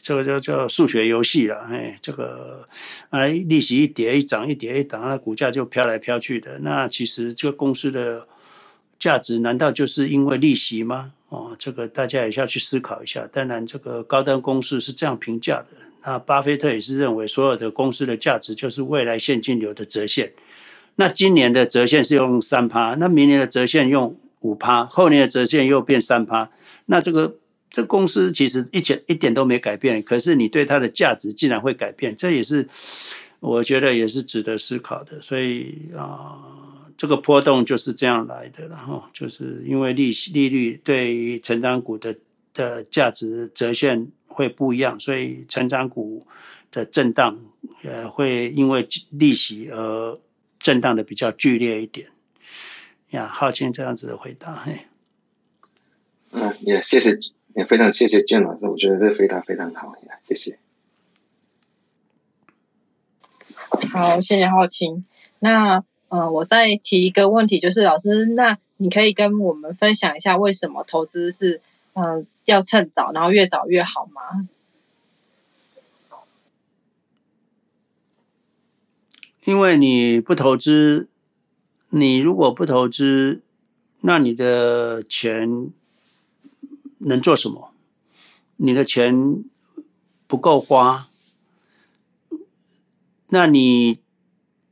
[0.00, 1.66] 这个叫叫数学游戏了。
[1.70, 2.64] 哎，这个
[3.10, 6.60] 啊，利息一跌一涨，一跌一涨，那股价就飘来飘去的。
[6.60, 8.28] 那其实这个公司的
[8.98, 11.12] 价值，难道就是因为利息吗？
[11.28, 13.26] 哦，这个大家也是要去思考一下。
[13.32, 15.68] 当然，这个高端公司是这样评价的。
[16.04, 20.34] 那巴菲特也是认为，所有的公司的价值就是未来现金流的折现。
[20.96, 26.50] 那今年的折现是用三趴，那明年的折现用五趴，后年的折现又变三趴。
[26.86, 27.36] 那这个
[27.70, 32.68] 这公司其实一点一点都没改变，可是你对它的价值竟然会改变，这也是
[33.40, 35.20] 我觉得也是值得思考的。
[35.20, 36.58] 所以啊。
[36.94, 42.14] 这个波动就是这样来的，然后就是因为利息利率对于成长股的
[42.54, 46.24] 的价值折现会不一样，所以成长股
[46.70, 47.40] 的震荡
[47.82, 50.16] 呃会因为利息而
[50.60, 52.11] 震荡的比较剧烈一点。
[53.12, 54.86] 呀，浩清这样子的回答，嘿，
[56.32, 57.18] 嗯，也谢谢，
[57.54, 59.94] 也非常谢谢建老师，我觉得这回答非常好，
[60.28, 60.58] 谢谢。
[63.90, 65.06] 好，谢谢浩清，
[65.38, 65.82] 那。
[66.12, 71.62] 呃，我再提一个问题，就是老师，那你可以跟我们分享一下，为什么投资是
[71.94, 74.46] 嗯要趁早，然后越早越好吗？
[79.46, 81.08] 因为你不投资，
[81.94, 83.42] 你如果不投资，
[84.00, 85.70] 那你的钱
[86.98, 87.74] 能做什么？
[88.56, 89.44] 你的钱
[90.26, 91.06] 不够花，
[93.28, 93.98] 那你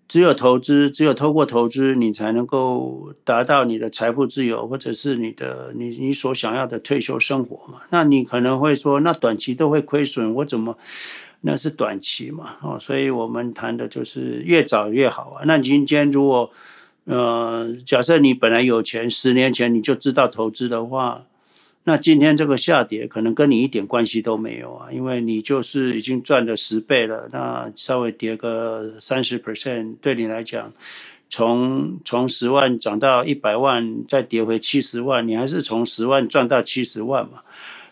[0.08, 7.82] 只有投资，只有透过投资，你才能够达到你的财富自由，或者是你的你你所想要的退休生活嘛？
[7.90, 10.78] 那你可能会说，那短期都会亏损，我怎么？
[11.42, 15.44] 那是短期嘛，哦，所以我们谈的就是越早越好啊。
[15.46, 16.50] 那今天如果，
[17.10, 21.26] 呃，假设你本来有钱，十年前你就知道投资的话，
[21.82, 30.72] 那今天这个下跌可能跟你一点关系都没有啊，因为你就是已经赚了十倍了，那稍微跌个三十 percent，对你来讲，
[31.28, 37.42] 从从十万涨到一百万，再跌回七十万，你还是从十万赚到七十万嘛。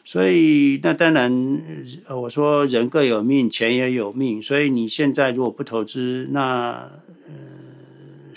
[0.04, 1.60] 所以，那当然，
[2.08, 4.40] 我说人各有命，钱也有命。
[4.42, 6.90] 所以你现在如果不投资，那，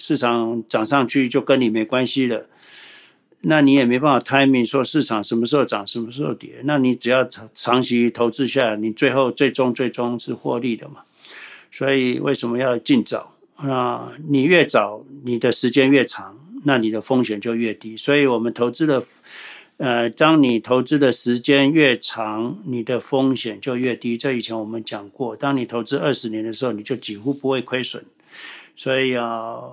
[0.01, 2.47] 市场涨上去就跟你没关系了。
[3.41, 6.61] 那你也没办法 timing 说市场什么时候涨，什么时候跌。
[6.63, 11.03] 那你只要长长期投资下来，你最后最终最终是获利的嘛。
[11.69, 13.35] 所以为什么要尽早？
[13.63, 17.95] 那你越早，你的时间越长，那你的风险就越低。
[17.95, 19.03] 所以我们投资的。
[19.77, 24.15] 呃，当你投资的时间越长，你的风险就越低。
[24.15, 28.05] 这以前我们讲过，当你投资二十年的时候，你就几乎不会亏损。
[28.75, 29.71] 所以啊，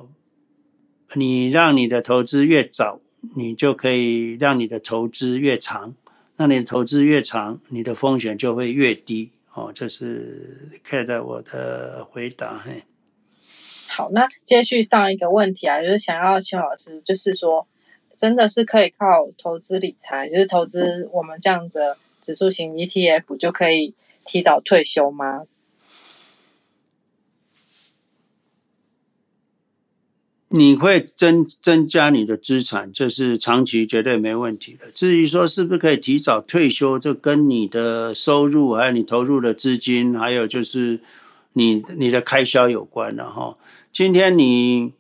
[1.15, 3.01] 你让你的投资越早，
[3.37, 5.95] 你就可以让你的投资越长。
[6.37, 9.31] 那你的投资越长，你的风险就会越低。
[9.55, 12.57] 哦，这是 Kate 我的回答。
[12.59, 12.83] 嘿，
[13.89, 17.67] 好，那接续上一个问题啊，就是想要请老师，就是说。
[18.17, 23.95] 真的是可以靠投资理财，就是投资我们这样子指数型 ETF 就可以
[24.27, 25.45] 提早退休吗？
[30.51, 34.91] 你会增增加你的资产，这是长期绝对没问题的。
[34.95, 41.01] 至于说是不是可以提早退休，这跟你的收入，还有你投入的资金，还有就是
[41.53, 43.57] 你你的开销有关的哈。
[43.93, 44.93] 今天你。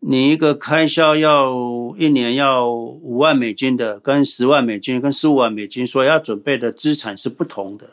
[0.00, 1.52] 你一个开销要
[1.98, 7.92] 一年要五万美金的，跟十万美金、跟十五万美金所要准备的资产是不同的。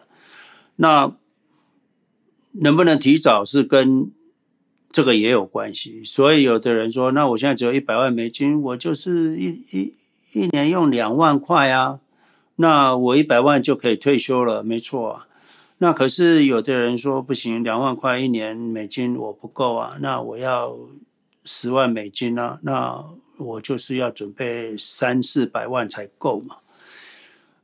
[0.75, 1.15] 那
[2.51, 4.11] 能不能提早是跟
[4.93, 6.01] 这个也有关系。
[6.05, 9.93] 所以有的人说，那我现在只有一百万美金，我就是一一
[10.31, 11.99] 一年用两万块啊，
[12.55, 15.27] 那我一百万就可以退休了，没错啊。
[15.79, 20.77] 那可是有的人说不行，两万块一年美金我不够啊，那我要。
[21.45, 22.57] 十万美金、啊？
[22.61, 23.03] 那
[23.37, 26.55] 我就是要准备三四百万才够嘛。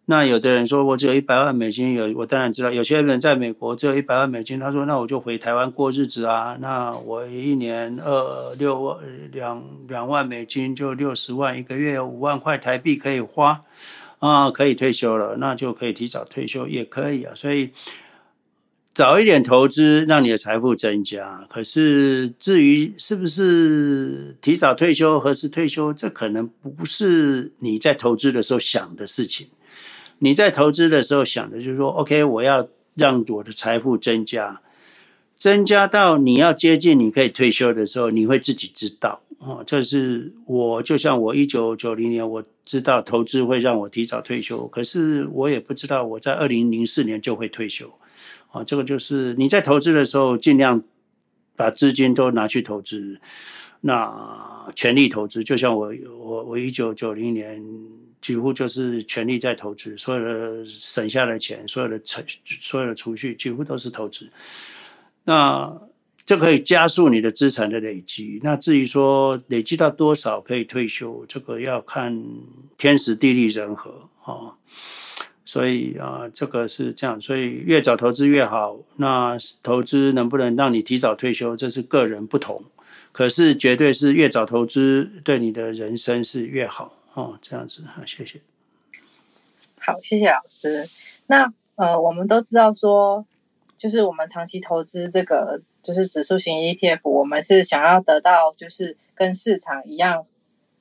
[0.10, 6.58] 那有的人说我只有一百万美金，有我当然知道，有些人在美国只有一百万美金，他说那我就回台湾过日子啊。
[6.60, 8.98] 那我一年二六万
[9.32, 13.62] 两两万美金就六十万，一个月五万块台币可以花
[14.18, 17.32] 啊，可以退休了，那就可以提早退休也可以啊。
[17.36, 17.70] 所以。
[18.92, 21.46] 早一点投资，让你的财富增加。
[21.48, 29.48] 可是至于是不是提早退休、何时退休，这可能不是你在投资的时候想的事情。
[30.20, 34.62] 你在投资的时候想的就是说，OK，我要让我的财富增加，
[35.38, 39.22] 增加到你要接近你可以退休的时候，你会自己知道。
[39.40, 47.94] 哦，这是我就像我一九九零年我知道投资会让我提早退休，可是我也不知道我在二零零四年就会退休。
[48.52, 50.84] 啊，这个就是你在投资的时候，尽量
[51.56, 53.22] 把资金都拿去投资，
[53.82, 55.42] 那全力投资。
[55.42, 57.64] 就像我我我一九九零年
[58.22, 64.30] 几乎就是全力在投资，所有的省下的钱，所有的存所有的储蓄几乎都是投资。
[65.24, 65.82] 那
[66.26, 68.40] 这可以加速你的资产的累积。
[68.44, 72.24] 那至于说累积到多少可以退休，这个要看
[72.78, 74.56] 天时地利人和啊。
[75.46, 78.78] 所以啊，这个是这样，所以越早投资越好。
[78.98, 82.64] 那投资能不能让你提早退休，这是个人不同。
[83.12, 87.40] 可是绝对是越早投资，对你的人生是越好哦。
[87.42, 88.42] 这样子，好，谢谢。
[89.80, 90.86] 好，谢谢老师。
[91.28, 93.26] 那呃，我们都知道说，
[93.78, 100.26] 就是我们长期投资这个就是指数型 ETF，我们是想要得到就是跟市场一样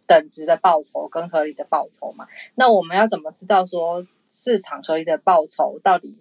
[0.07, 2.27] 等值的报酬跟合理的报酬嘛。
[2.55, 4.07] 那我们要怎么知道说？
[4.31, 6.19] 市场合理的报酬到底，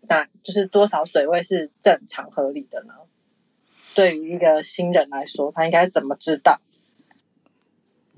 [0.00, 2.94] 那就是多少水位是正常合理的呢？
[3.94, 6.58] 对于一个新人来说，他应该怎么知道？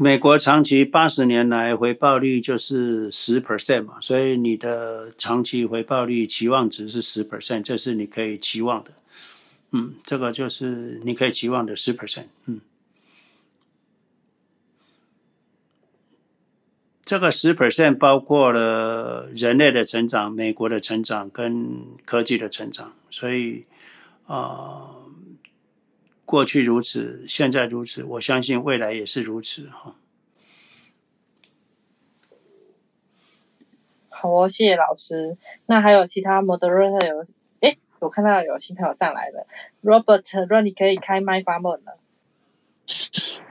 [0.02, 8.92] 美国长期八十年来回报率就是十 percent 嘛，所以你的长期回报率期望值是十 percent，这是你可以期望的。
[9.72, 12.62] 嗯，这个就是你可以期望的十 percent，嗯。
[17.04, 21.76] 这个十 percent 包括了人类的成长、美国的成长跟
[22.06, 23.64] 科技的成长，所以
[24.26, 24.96] 啊、
[26.30, 29.96] 过去如此，现在如此，我相信未来也是如此哈。
[34.08, 35.36] 好哦，谢谢老师。
[35.66, 37.26] 那还有其他 moderator 有？
[37.58, 39.48] 哎，我看到有新朋友上来了
[39.82, 41.98] ，Robert，若你可以开麦发问了。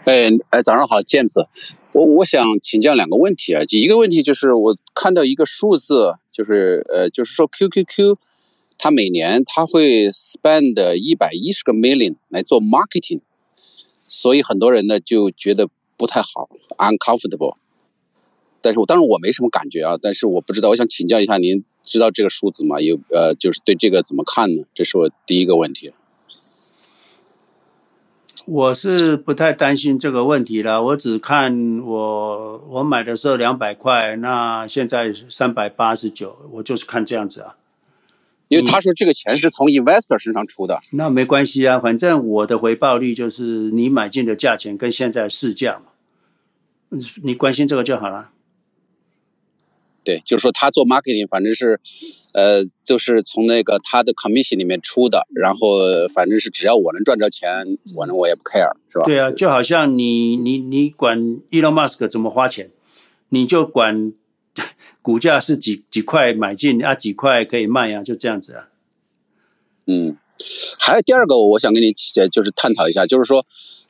[0.05, 1.45] 哎哎，早上好，James。
[1.91, 8.15] 我我想请教两个问题啊，第一个问题就是我看到一个数字，就是呃，就是说 QQQ，
[8.81, 13.19] 它每年它会 spend 一百一十个 million 来做 marketing，
[14.07, 15.67] 所以很多人呢就觉得
[15.97, 17.57] 不太好，uncomfortable。
[18.61, 22.79] 但是我当然我没什么感觉啊，但是我不知道，我想请教一下，您知道这个数字吗？
[22.79, 24.63] 有呃，就是对这个怎么看呢？
[24.73, 25.93] 这是我第一个问题。
[28.45, 37.57] 我是不太担心这个问题了，我只看我我买的时候两百块，那现在三百八十九，我就是看这样子啊。
[38.49, 48.31] 因为他说这个钱是从 investor 身上出的，那没关系啊，反正我的回报率就是你买进的价钱跟现在市价嘛，你关心这个就好了。
[50.03, 51.79] 对，就是说他做 marketing，反正是，
[52.33, 55.59] 呃，就是从那个他的 commission 里面出的，然后
[56.11, 59.05] 反正是只要我能赚着钱，我呢我也不 care，是吧？
[59.05, 61.19] 对啊，就好像你你你管
[61.51, 62.71] Elon Musk 怎么花钱，
[63.27, 64.13] 你就管
[65.01, 68.69] 股价是几几块买进啊，几块可以卖啊，就这样子啊。
[69.85, 70.17] 嗯，
[70.79, 71.93] 还有第二个，我想跟你
[72.31, 73.45] 就是探讨一下，就是说。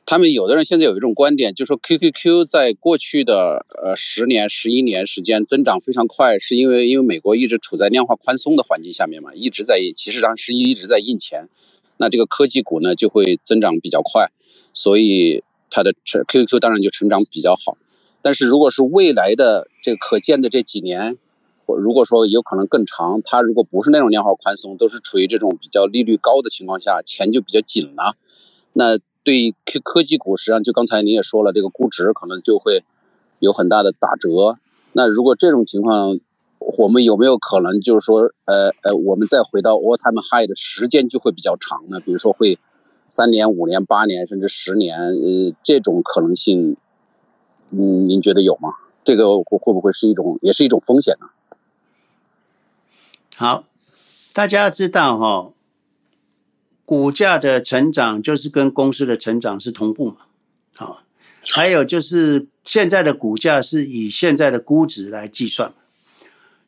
[0.06, 11.48] 他们有的人现在有一种观点，就是说 QQQ 在过去的呃十年、十一年时间增长非常快，是因为因为美国一直处在量化宽松的环境下面嘛，一直在其实上是一直在印钱，
[11.96, 14.32] 那这个科技股呢就会增长比较快，
[14.72, 17.76] 所以它的 QQQ 当然就成长比较好。
[18.20, 21.18] 但是如果是未来的这可见的这几年，
[21.66, 28.16] 或如果说有可能更长，它如果不是那种量化宽松，都是处于这种比较利率高的情况下，钱就比较紧了，
[28.72, 28.98] 那。
[29.22, 32.82] 对科科技股，实际上就刚才您也说了，这个估值可能就会
[33.38, 34.56] 有很大的打折。
[34.94, 36.18] 那如果这种情况，
[36.78, 42.00] 我们有没有可能就是说，呃呃，我们再回到 all time high 的时间就会比较长呢？
[42.00, 42.58] 比如说会
[43.10, 46.78] 三年、五年、八年，甚至十年，呃，这种可能性，
[47.72, 48.70] 嗯，您觉得有吗？
[49.04, 51.28] 这个会会不会是一种，也是一种风险呢？
[53.36, 53.64] 好，
[54.32, 55.52] 大家要知道哈、哦。
[56.84, 60.16] 股价的成长就是跟公司的成长是同步嘛？
[60.74, 61.04] 好，
[61.46, 65.72] 还有就是现在的股价是以现在的估值来计算，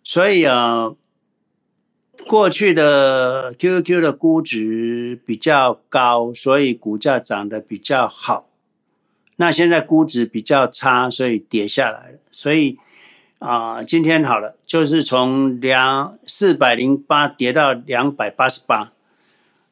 [0.05, 0.95] 所以啊，
[2.29, 8.47] 过去的 QQQ 的估值比较高，所以股价涨得比较好。
[9.43, 12.19] 那现在估值比较差，所以跌下来了。
[12.31, 12.79] 所以
[13.41, 18.93] 啊，今天好了，就是从两四百零八跌到两百八十八。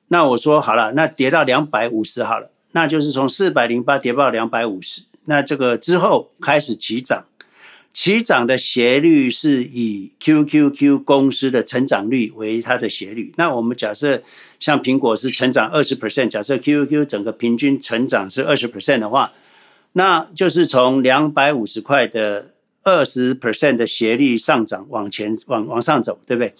[0.09, 7.27] 那我说好了，那跌到两百五十好了，那就是从四百零八跌到两百五十，那这个之后开始起涨，
[7.93, 13.33] 起涨的斜率是以 QQQ 公司的成长率为它的斜率。
[13.37, 14.21] 那我们假设
[14.59, 19.33] 像苹果是成长二十 percent，假设 QQQ 整个平均成长是二十 percent 的话，
[19.93, 26.55] 那就是从两百五十块的二十 percent 的斜率上涨往前往往上走，对不对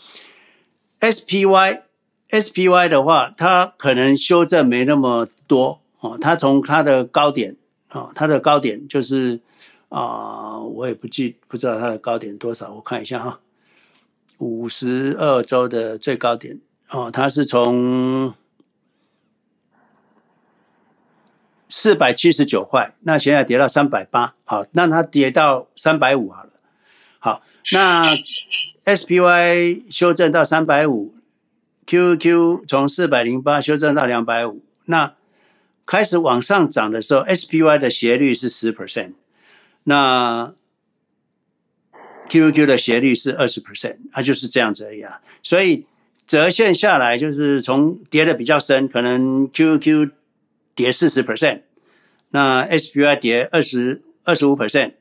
[1.01, 1.83] ？SPY。
[2.33, 6.17] SPY 的话，它可能修正没那么多哦。
[6.21, 7.57] 它从它的高点、
[7.91, 9.41] 哦，它的高点就是
[9.89, 13.41] 啊、我也不记不知道它的高点多少，我看一下哈，
[14.39, 16.61] 五十二周的最高点
[16.91, 18.33] 哦，它是从
[21.71, 26.51] 四百七十九块，那现在跌到三百八，好，那它跌到三百五好了。
[27.19, 27.43] 好，
[27.73, 28.15] 那
[28.85, 31.15] SPY 修正到三百五。
[31.87, 35.15] QQ 从四百零八修正到两百五，那
[35.85, 39.15] 开始往上涨的时候，SPY 的斜率是十 percent，
[39.83, 40.55] 那
[42.29, 45.21] QQ 的斜率是二十 percent，它就是这样子而已啊。
[45.43, 45.85] 所以
[46.29, 50.13] 折线下来就是从跌的比较深，可能 QQ
[50.81, 51.61] 跌四十 percent，
[52.31, 54.95] 那 SPY 跌二十二十五 percent，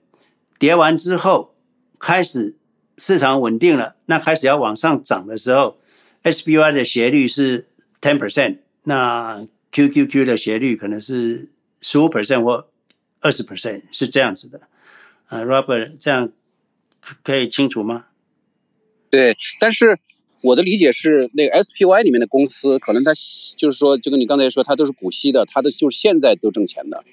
[0.57, 1.55] 跌完之后
[1.97, 2.57] 开始
[2.97, 5.79] 市场稳定了，那开始要往上涨的时候。
[6.21, 7.69] SPY 的斜率是
[8.01, 11.49] ten percent，那 QQQ 的斜率可能是
[11.79, 12.67] 十五 percent 或
[13.21, 14.59] 二十 percent，是这样子的。
[15.27, 16.29] 啊，Robert，这样
[17.23, 18.07] 可以清楚吗？
[19.09, 19.97] 对，但是
[20.41, 23.11] 我的理解是，那个 SPY 里面的公司，可能它
[23.57, 27.03] 就是说，就跟你刚才说，它都是股息的，它的就是现在都挣钱的。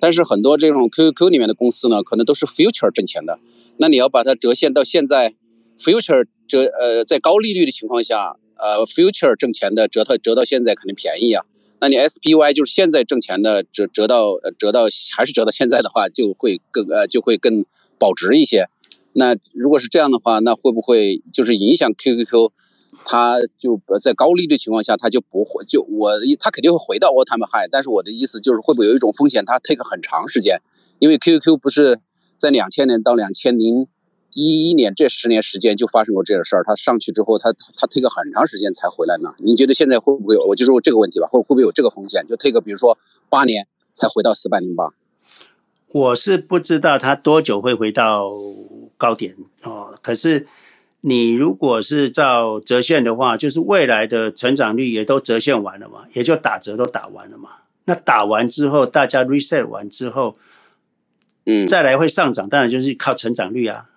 [0.00, 3.38] 但是很多这种 QQQ 里面的公司呢，可能都是 future 挣钱的。
[3.76, 5.34] 那你要把它折现到现在
[5.78, 11.44] ，future 折呃在高利率的情况下，呃 future 挣钱的折它折到现在肯定便宜啊。
[11.80, 14.86] 那你 SPY 就是现在挣钱的折折到折到
[15.16, 17.64] 还是折到现在的话，就会更呃就会更
[17.98, 18.66] 保值一些。
[19.12, 22.50] 那如果是这样的话，那会不会就是影响 QQQ？
[23.04, 26.10] 它就在高利率情况下，它就不会就我
[26.40, 30.60] 它肯定会回到 all time high，但是我的意思就是会不会有一种风险，它 take 很长时间，
[30.98, 32.00] 因为 QQ 不是
[32.38, 33.86] 在两千年到两千零
[34.32, 39.34] 一一年这十年时间就发生过这个事儿，它上去之后，它它 take 很长时间才回来呢？
[39.38, 40.44] 您觉得现在会不会有？
[40.46, 42.26] 我就说这个问题吧，会会不会有这个风险？
[42.26, 42.98] 就 take 比如说
[43.28, 44.88] 八年才回到四百零八？
[45.92, 48.32] 我是不知道它多久会回到
[48.96, 50.48] 高点哦，可是。
[51.06, 57.50] 你如果是照折现的话，就是未来的成长率也都折现完了嘛，也就打折都打完了嘛。
[57.84, 60.34] 那打完之后，大家 reset 完之后，
[61.44, 63.90] 嗯，再来会上涨，当然就是靠成长率啊。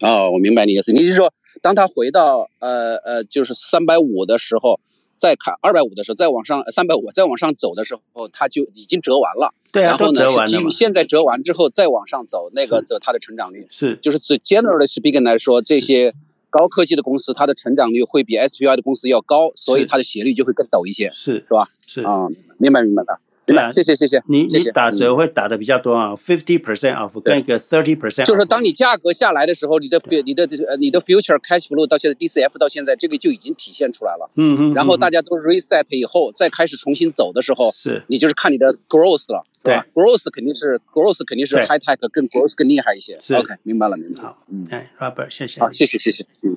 [0.00, 1.32] 哦，我明白你意思，你是说，
[1.62, 4.80] 当他回到呃呃，就是三百五的时候。
[5.16, 9.54] 再砍二百五的时候，再往上三百五，再往上走的时候，它就已经折完了。
[9.72, 10.46] 对啊，然后呢，都折完了。
[10.46, 16.14] 基于现在折完之后再往上走，那个走它的成长率是，就是指 generally speaking 来说，这些
[16.50, 21.68] 高科技的公司，它的成长率会比 SPY 的公司要高，所以它的斜率就会更陡一些，是是吧？
[21.86, 22.28] 是啊，
[22.58, 23.18] 明白明白的。
[23.46, 24.22] 对啊，谢谢谢谢。
[24.26, 28.24] 你谢谢你打折会打的比较多啊，fifty percent off 跟一个 thirty percent。
[28.24, 34.30] 就是当你价格下来的时候，你的你的呃你的 future cash flow 到现在 DCF 到现在这个就已经体现出来了。
[34.36, 34.74] 嗯嗯。
[34.74, 43.18] 然后大家都 reset 以后再开始重新走的时候，是你就是看你的 growth 了，对吧？growth 肯定是 growth 肯定是 high tech 更 growth 更厉害一些。
[43.20, 44.28] 是 OK，明白了明白了。
[44.30, 45.60] 好，嗯，哎，Robert，谢谢。
[45.60, 46.24] 好，谢谢谢谢。
[46.40, 46.56] 嗯，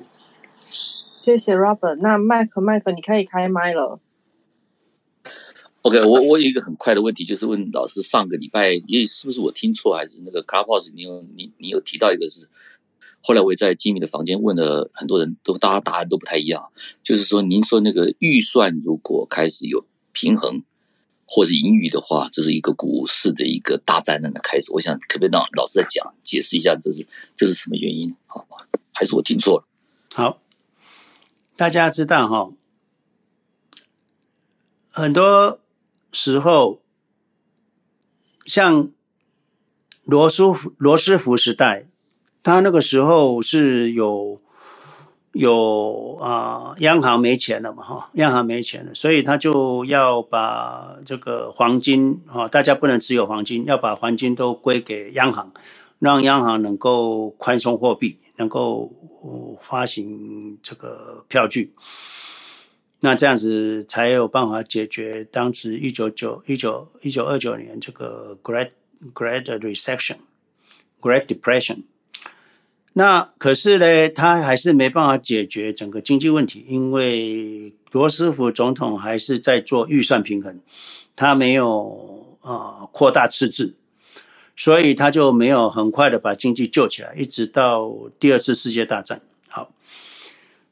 [1.20, 1.96] 谢谢 Robert。
[2.00, 4.00] 那麦克麦克，你可以开麦了。
[5.82, 12.48] OK，我我有一个很快的问题，就是问老师，上个礼拜，也是不是我听错，还是那个 Clubhouse 你有你你有提到一个是，
[13.22, 16.68] 后来我也在吉米的房间问了很多人都，大家答案都不太一样，
[17.04, 20.62] 就是说您说那个预算如果开始有平衡
[21.24, 24.72] 或是盈余的话，这是一个股市的一个大灾难的开始。
[24.72, 27.06] 我想可不可以让老师再讲解释一下，这是
[27.36, 28.14] 这是什么原因？
[28.26, 28.46] 好，
[28.92, 29.64] 还是我听错了？
[30.12, 30.42] 好，
[31.56, 32.52] 大家知道哈，
[34.90, 35.60] 很多。
[36.20, 36.82] 时候，
[38.44, 38.90] 像
[40.04, 41.86] 罗斯福罗斯福时代，
[42.42, 44.42] 他那个时候是有
[45.32, 55.52] 有啊、央行没钱了嘛，哈，央行没钱了，所以他就要把这个黄金啊，大家不能持有黄金，要把黄金都归给央行，
[56.00, 58.90] 让央行能够宽松货币，能够
[59.62, 61.72] 发行这个票据。
[63.00, 68.70] 那这样子才有办法解决当时一九九一九一九二九年这个 Great
[69.14, 70.16] Great Recession
[71.00, 71.84] Great Depression。
[72.94, 80.58] 那可是呢，他还是没办法解决整个经济问题，因为罗斯福总统还是在做预算平衡，
[81.14, 83.76] 他没有啊扩大赤字，
[84.56, 89.22] 所以他就没有很快的把经济救起来，一直到第二次世界大战。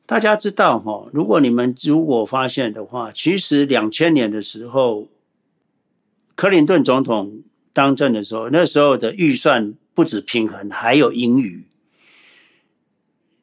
[0.07, 5.09] 大家知道哈，如果你们如果发现的话，其实两千年的时候，
[6.37, 7.43] 克林顿总统
[7.73, 11.67] 当政的时候，那时候的预算不止平衡，还有盈余，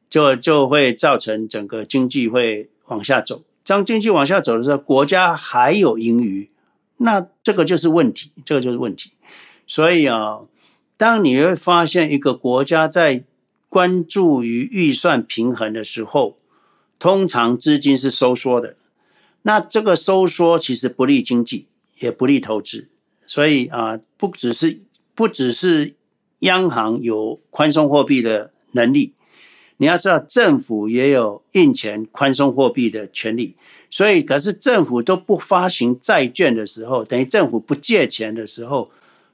[0.09, 3.43] 就就会造成整个经济会往下走。
[3.65, 6.49] 当经济往下走的时候，国家还有盈余，
[6.97, 9.11] 那这个就是问题，这个就是问题。
[9.67, 10.47] 所以啊，
[10.95, 13.25] 当你会发现一个国家在
[13.67, 16.37] 关注于预算平衡的时候，
[17.03, 18.77] 通常资金是收缩的，
[19.41, 21.67] 那这个收缩其实不利经济，
[21.99, 22.87] 也不利投资。
[23.27, 24.79] 所以啊，不只是
[25.13, 25.95] 不只是
[26.39, 29.13] 央行有宽松货币的能力，
[29.75, 33.57] 你要知道政府也有印钱宽松货币的权利。
[33.91, 38.89] 所以，可是政府都不发行债券的时候，等于政府不借钱的时候，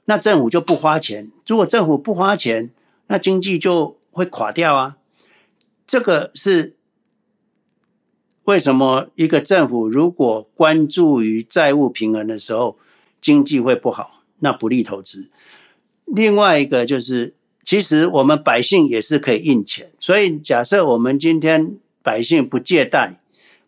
[0.06, 1.30] 那政府就不花钱。
[1.46, 2.72] 如果政府不花钱，
[3.06, 4.96] 那经济就会垮掉啊。
[5.86, 6.74] 这个是。
[8.50, 12.76] 为什么一个政府如果关注于债务平衡的时候，
[13.20, 14.24] 经济会不好？
[14.40, 15.28] 那不利投资。
[16.04, 19.92] 另外一个就是，其实我们百姓也是可以印钱。
[20.00, 23.20] 所以假设我们今天百姓不借贷、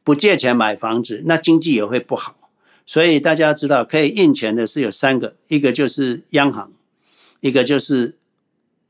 [0.02, 2.36] 不借钱买房子，那经济也会不好。
[2.84, 6.72] 所以大家知道，可以印钱的是有三个：一个就是央行，
[7.38, 8.16] 一个就是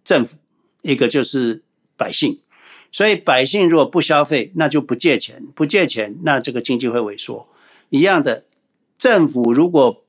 [0.02, 0.39] 政府，
[0.81, 1.60] 一个就是
[1.98, 2.39] 百姓。
[2.93, 7.48] 所以百姓如果不消费，那就不借钱，不借钱，那这个经济会萎缩。
[7.89, 8.44] 一样的，
[8.98, 10.05] 政府如果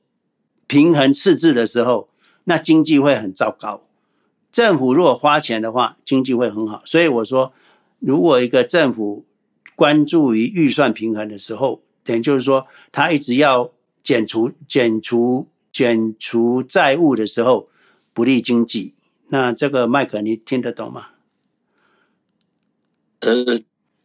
[0.66, 2.08] 平衡赤字的时候，
[2.44, 3.82] 那经济会很糟糕。
[4.52, 6.82] 政府如果花钱的话，经济会很好。
[6.84, 7.52] 所以我说，
[7.98, 9.24] 如果一个政府
[9.74, 17.68] 关注于预算平衡的时候，等于就是说，他一直要减除、减除、减除债务的时候，
[18.12, 18.92] 不利经济。
[19.28, 21.08] 那这个麦克，你听得懂吗？
[23.24, 23.60] 呃，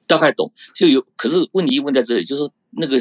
[0.07, 1.05] 大概懂，就有。
[1.15, 2.97] 可是问题一问在这里，就是说那个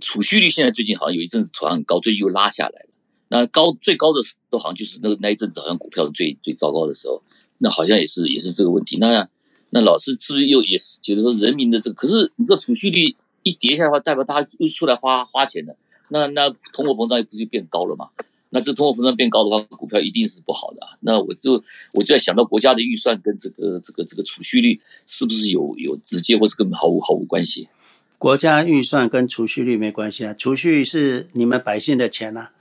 [0.00, 2.88] 储蓄率现在最近好像有一阵子突然很高，最近又拉下来了。
[3.28, 7.22] 那高最高的时候好像就是那个那一阵子好像股票最最糟糕的时候，
[7.58, 8.96] 那好像也是也是这个问题。
[8.98, 9.28] 那
[9.70, 11.94] 那老师是不是又也是觉得说人民的这个？
[11.94, 15.76] 可是你这储蓄率一跌下来的话，代表大家又出来花花钱了。
[16.08, 18.08] 那那通货膨胀又不是就变高了吗？
[18.50, 20.96] 那这通货膨胀变高的话，股票一定是不好的啊。
[21.00, 21.62] 那我就
[21.92, 27.68] 我就在想到国家的预算跟这个这个这个储蓄率是不是有有直接或是根本毫无毫无关系？
[28.16, 32.52] 国家预算跟储蓄率没关系啊，储蓄是你们百姓的钱啊，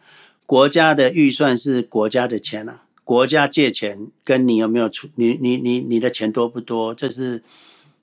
[0.45, 2.84] 国家的预算是国家的钱啊。
[3.05, 7.41] 国家借钱跟你有没有储，你你你你的钱多不多，这是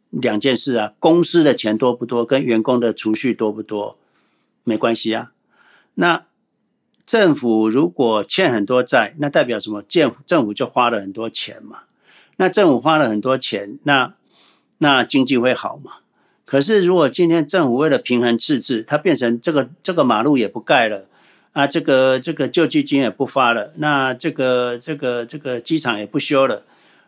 [0.09, 0.95] 两件事啊。
[0.99, 3.99] 公司的钱多不多，跟员工的储蓄多不多
[4.65, 5.33] 没关系啊。
[5.97, 6.25] 那。
[7.07, 9.83] 政府如果欠很多债，那代表什么？
[9.83, 11.81] 政府政府就花了很多钱嘛。
[12.37, 14.15] 那政府花了很多钱，那
[14.79, 15.93] 那经济会好嘛？
[16.47, 21.09] 可是如果今天政府为了平衡赤字，它变成这个这个马路也不盖了
[21.53, 26.63] 啊，这个这个救济金也不发了，那这个这个这个机场也不修了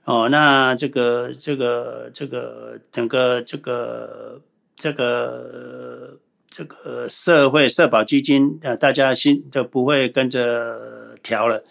[0.05, 4.43] 哦，那这个这个这个整个这个
[4.77, 6.19] 这个。
[6.57, 11.63] 这个社会社保基金，呃，大家心就不会跟着调了，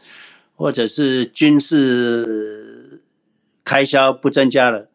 [0.55, 3.01] 或者是军事
[3.63, 4.87] 开销不增加了，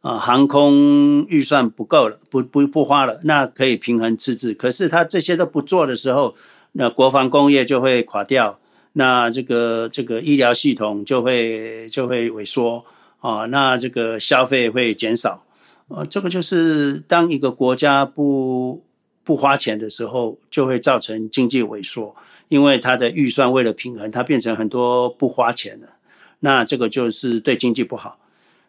[0.00, 4.52] 啊，航空预算不够了，不不不花了，那可以平衡赤字。
[4.52, 6.34] 可是他这些都不做的时候，
[6.72, 8.58] 那国防工业就会垮掉，
[8.94, 12.84] 那这个这个医疗系统就会就会萎缩，
[13.20, 15.44] 啊，那这个消费会减少，
[15.86, 18.82] 啊，这个就是当一个国家不。
[19.26, 22.14] 不花钱的时候，就会造成经济萎缩，
[22.48, 25.96] 因为它的预算为了平衡，它变成很多不花钱了。
[26.38, 28.20] 那这个就是对经济不好。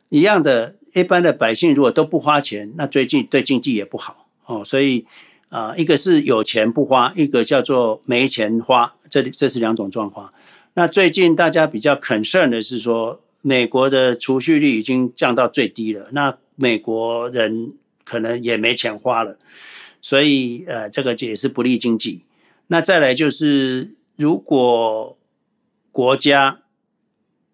[0.10, 4.64] 一样的，一般的百姓如果都不花钱，那最近对经济也不好哦。
[4.66, 5.06] 所以
[5.50, 10.34] 啊，一个是有钱不花，一个叫做没钱花，这里这是两种状况。
[10.74, 17.74] 那最近大家比较 concern 的是说，美国的储蓄率已经降到最低了，那美国人
[18.04, 19.38] 可能也没钱花了。
[20.02, 22.24] 所以，呃，这个也是不利经济。
[22.68, 25.18] 那再来就是，如果
[25.92, 26.60] 国家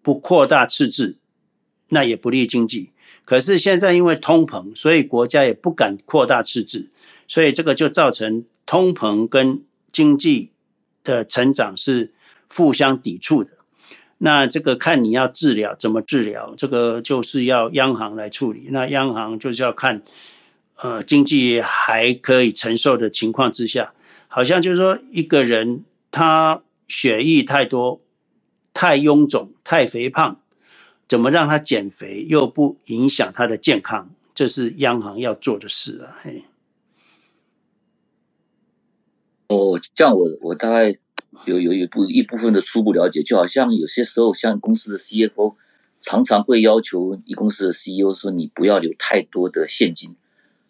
[0.02, 1.16] 不扩大赤字，
[1.88, 2.90] 那也不利经济。
[3.24, 6.90] 可是现在因为通膨，所以国家也不敢扩大赤字，
[7.26, 10.50] 所以这个就造成通膨跟经济
[11.02, 12.12] 的成长是
[12.48, 13.50] 互相抵触的。
[14.18, 18.68] 那这个看你要治疗怎么治疗，这个就是要央行来处理。
[18.70, 20.02] 那央行就是要看。
[20.76, 23.94] 呃，经济还可以承受的情况之下，
[24.28, 28.00] 好像就是说，一个人他血液太多、
[28.72, 30.40] 太臃肿、太肥胖，
[31.08, 34.10] 怎么让他减肥又不影响他的健康？
[34.34, 36.18] 这是央行要做的事啊！
[36.22, 36.44] 嘿。
[39.48, 40.98] 哦，这样我我大概
[41.44, 45.54] 有有一部一部分的初步了解，就好像有些时候，像公司的 CFO
[46.00, 50.16] 常常会要求一公司的 CEO 说：“你不要留太多的现金。”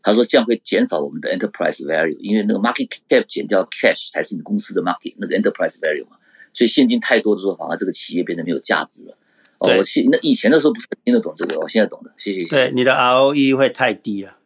[0.05, 6.19] 他说这样会减少我们的 enterprise value，因为那个 market cap 减掉 cash 才是你公司的 market 那个 enterprise value 嘛，
[6.53, 9.17] 所以现金太多的时候，反而这个企业变得没有价值了。
[9.59, 12.45] 哦，我现那以前的时候不是听得懂这个，我现在懂了，谢谢。
[12.45, 14.37] 对，你的 ROE 会太低了。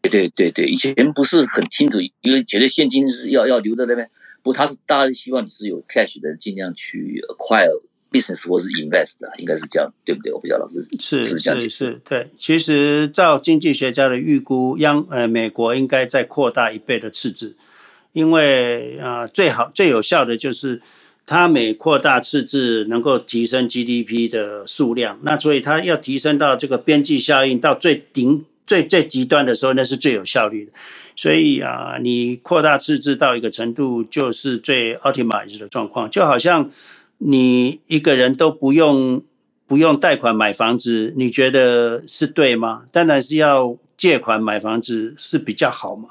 [0.00, 4.10] 对对对对，以前不是很清楚，因为觉得现金是要要留在那边，
[4.42, 7.82] 不，他是大家希望你是有 cash 的，尽量去 acquire。
[8.14, 10.32] Business 或是 invest 的，应该是这样，对不对？
[10.32, 12.28] 我不晓得老师是是是，是对。
[12.36, 17.56] 其实照经济学家的预估，央呃美国应该再扩大一倍的赤字，
[18.12, 20.80] 因为啊、呃、最好最有效的就是
[21.26, 30.72] 它每扩大赤字能够提升 GDP 的数量，那所以它要提升到这个边际效应到最顶最最极端的时候，那是最有效率的。
[31.16, 36.70] 所以啊、呃，你扩大赤字到一个程度，就是最 optimized 的状况，就好像。
[37.18, 39.22] 你一个人都不用
[39.66, 42.84] 不用贷款买房子，你觉得是对吗？
[42.92, 46.10] 当然是要借款买房子是比较好嘛，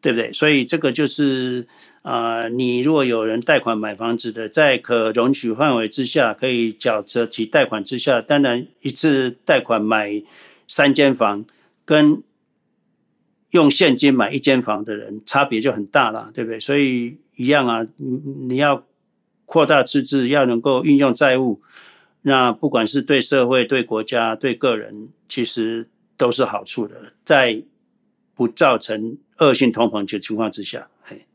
[0.00, 0.32] 对不对？
[0.32, 1.66] 所以这个就是
[2.02, 10.22] 啊、你如果有人贷款买房子的，在可容许范围之下，可以缴得起贷款之下，当然一次贷款买
[10.66, 11.44] 三间房，
[11.84, 12.22] 跟
[13.50, 16.58] 用现金买一间房的人差别就很大了，对不对？
[16.58, 17.86] 所以一样啊，
[18.48, 18.82] 你要
[19.50, 21.60] 扩大自治，要能够运用债务，
[22.22, 27.64] 那不管是对社会、对国家、对个人，其实都是好处的，在
[28.36, 30.88] 不造成恶性通膨的情况之下。
[31.02, 31.26] 嘿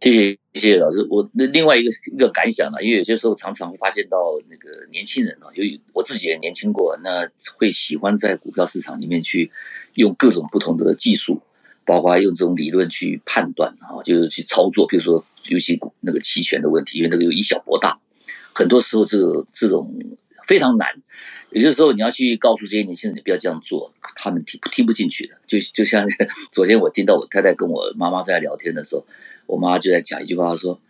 [0.00, 9.50] 谢谢谢谢老师，我那另外一个一个感想呢，因为有些时候常常会发现到那个年轻人啊，由于我自己也年轻过，那会喜欢在股票市场里面去
[9.94, 11.42] 用各种不同的技术，
[11.84, 17.98] 包括用这种理论去判断啊，就是去操作，比如说尤其那个期权的问题，因为那个有以小博大，
[18.52, 19.94] 很多时候这个这种
[20.44, 20.88] 非常难，
[21.50, 26.06] 有些时候你要去告诉这些年轻人你不要这样做，他们听不听不进去的，就就像
[26.52, 29.06] 昨天我听到我太太跟我妈妈在聊天的时候。
[29.46, 30.80] 我妈就在讲一句话，说：“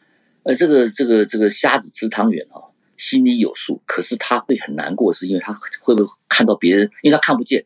[0.45, 3.83] 呃，这个这个这个瞎子吃汤圆哦，心里有数。
[3.85, 7.65] 可是他会很难过，是因为他会不会看到别人，因为他看不见，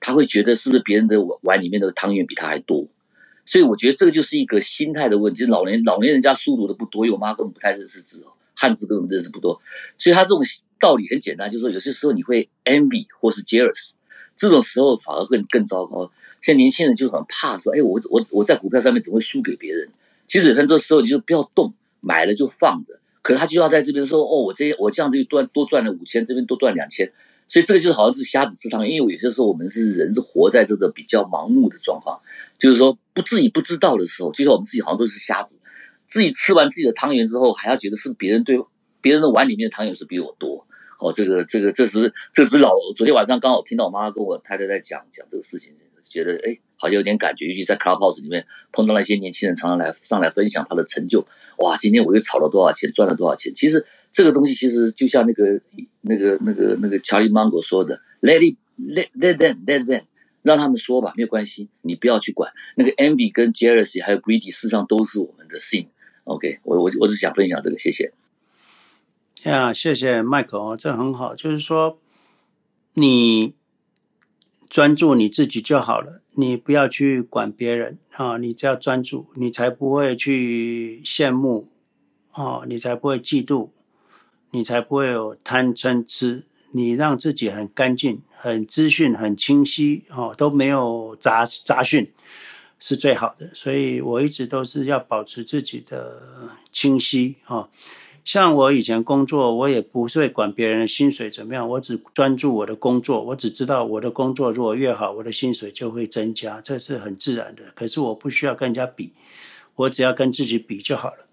[0.00, 2.88] 他会觉得是不是别人的碗碗里面的汤圆比他还多？
[3.46, 5.44] 所以我觉得这个就是一个心态的问题。
[5.46, 9.60] 老年老年人家书读的不多，因为我妈根本不太认识字哦，汉字根本认识不多，
[9.98, 10.40] 所以他这种
[10.78, 13.90] 道理很简单，就是说有些时候你会 envy 或是 jealous，
[14.36, 16.12] 这种时候反而更更糟糕。
[16.40, 19.88] 现在年轻人就很怕说，哎，我我我在股票上面怎么会输给别人？”
[20.28, 23.00] 其实很多时候你就不要动，买了就放着。
[23.20, 27.12] 可是他就要在这边说：“哦，我这我这样子多多赚了五千，这边多赚两千。”
[27.50, 28.94] 所以这个就是好像是瞎子吃汤圆。
[28.94, 32.20] 因为有些时候我们是人是活在这个比较盲目的状况，
[32.60, 35.58] 就是说不自己不知道的时候，就像我们自己好像都是瞎子，
[36.06, 38.56] 自己吃完自己的汤圆之后，还要觉得是别人对
[39.00, 40.64] 别人的碗里面的汤圆是比我多。
[41.00, 45.74] 哦，这个这个这是这是老昨天晚上刚好听到我妈妈跟我太太在讲讲这个事情，
[46.04, 46.60] 觉得哎。
[46.82, 51.26] 好像有点感觉，尤其在 Clubhouse 里面碰到那些年轻人，常常来上来分享他的成就。
[51.58, 53.52] 哇，今天我又炒了多少钱，赚了多少钱？
[53.54, 55.60] 其实这个东西其实就像那个
[56.00, 60.02] 那个那个那个 Charlie Munger 说的，Let it let let them let them，
[60.42, 62.52] 让他们说吧，没有关系，你不要去管。
[62.76, 65.86] 那个 envy 跟 jealousy 还有 greedy，事实上都是我们的 sin。
[66.24, 68.12] OK，我我我只想分享这个，谢谢。
[69.44, 71.98] 呀，谢谢 Michael，这很好，就是说
[72.94, 73.54] 你
[74.68, 76.20] 专注你自己就好了。
[76.34, 81.68] 你不要去管别人啊，你只要专注，你才不会去羡慕
[82.30, 83.70] 啊，你才不会嫉妒，
[84.50, 86.44] 你才不会有贪嗔痴。
[86.72, 92.12] 你让自己很干净、很资讯很清晰哦，都没有杂杂讯，
[92.78, 93.50] 是最好的。
[93.52, 96.22] 所以我一直都是要保持自己的
[96.70, 97.68] 清晰哦。
[98.24, 103.20] 像我以前工作，我也不会管别人的薪水怎么样，我只专注我的工作。
[103.24, 107.64] 我只知道我的工作如果越好，我的薪水就会增加，这是很自然的。
[107.74, 109.12] 可是我不需要跟人家比，
[109.74, 111.26] 我只要跟自己比就好了。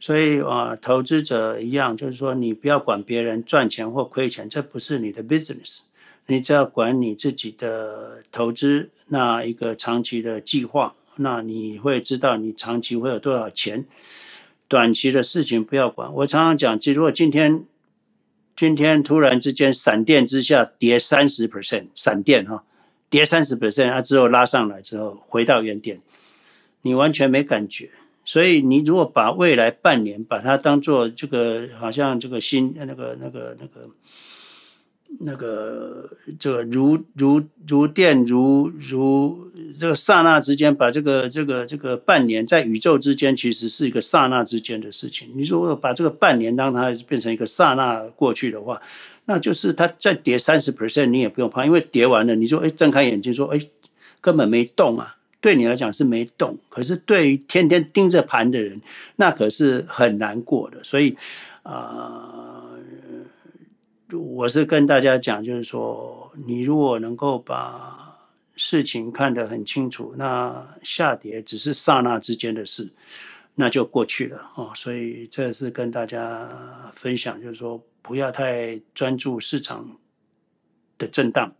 [0.00, 5.80] 所以啊，投资者一样，就是说你不要管别人赚钱或亏钱，这不是你的 business。
[6.26, 13.86] 你只要管你自己的投资，那一个长期的计划，那你会知道你长期会有多少钱。
[14.68, 16.12] 短期的事情不要管。
[16.12, 17.64] 我常常讲，如果今天
[18.54, 22.62] 今天突然之间闪电之下跌三十 percent，闪电哈，
[23.08, 26.02] 跌三十 percent，它之后拉上来之后回到原点，
[26.82, 27.90] 你完全没感觉。
[28.28, 33.88] 所以你如果把未来半年把它当做这个，好像这个新那个那个那个。
[35.20, 45.30] 那个这个如如如电如如这个刹那之间，把这个这个这个半年在宇宙之间，其实是一个刹那之间的事情。
[45.34, 48.82] 你如果把这个半年当它变成一个刹那过去的话，
[49.24, 53.58] 那就是它再跌三十 percent，你也不用怕，因为跌完了，你就哎睁开眼睛说哎
[54.20, 58.80] 根本没动啊，对你来讲是没动，可是对于天天盯着盘的人，
[59.16, 60.82] 那可是很难过的。
[60.84, 61.16] 所以
[61.62, 62.34] 啊。
[64.10, 68.16] 我是跟大家讲，就是说，你如果能够把
[68.56, 72.90] 事情看得很清楚，那下跌只是刹那之间的事，
[73.56, 74.72] 那就过去了哦。
[74.74, 79.98] 所以这是跟大家分享，就是说，不要太专注市场
[80.96, 81.54] 的震荡。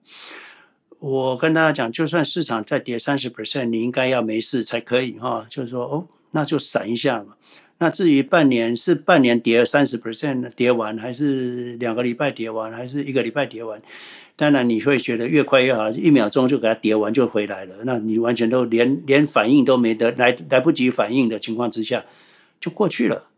[1.01, 5.47] 我跟大家讲，就算市场再跌三十 percent，你应该要没事才可以哈。
[5.49, 7.35] 就是说，哦，那就闪一下嘛。
[7.79, 13.81] 那至于半年是半年跌三十 percent 跌完，还是两个礼拜跌完，还是一个礼拜跌完？
[14.35, 17.77] 当然你会觉得越快越好，一秒钟就给它跌完就回来了。
[17.85, 22.05] 那你完全都连连反应都没得来来不及反应的情况之下，
[22.59, 23.29] 就过去了。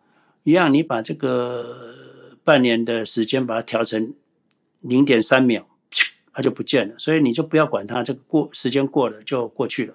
[0.45, 1.67] 一样，你把这个
[2.43, 4.15] 半年的时间把它调成
[4.81, 5.67] 零点三秒，
[6.33, 6.95] 它就不见了。
[6.99, 9.95] 所以你就不要管它，这个过时间过了就过去了。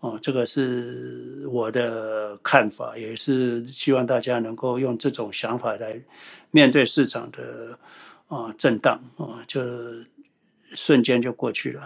[0.00, 6.02] 哦，这个是我的看法，也是希望大家能够用这种想法来
[6.50, 7.78] 面对市场的
[8.28, 9.62] 啊震荡啊，就
[10.74, 11.82] 瞬间就过去了。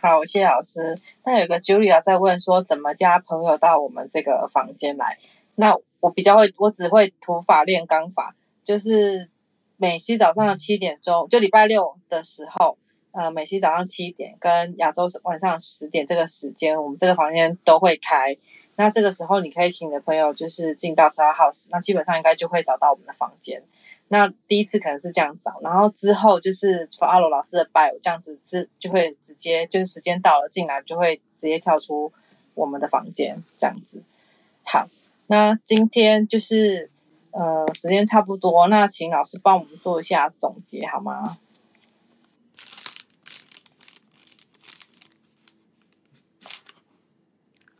[0.00, 0.98] 好，谢谢老师。
[1.26, 5.18] 那有个 Julia 在问说，怎么加朋友到我们这个房间来？
[5.56, 8.34] 那我比较会，我只会土法炼钢法，
[8.64, 9.28] 就是
[9.80, 12.76] 美西早上七点钟，就礼拜六的时候，
[13.12, 18.36] 呃，美西早上七点跟亚洲晚上十点这个时间，我们这个房间都会开。
[18.76, 23.62] 那这个时候你可以请你的朋友就是进到 Clubhouse，那基本上应该就会找到我们的房间。
[24.08, 32.12] 那第一次可能是这样找，然后之后就是 follow 老师的 bio 这样子，直就会直接就是时间到了进来就会直接跳出
[32.52, 34.02] 我们的房间这样子。
[34.62, 34.88] 好，
[35.26, 36.90] 那今天就是
[37.32, 41.38] 呃时间差不多，那请老师帮我们做一下总结好吗？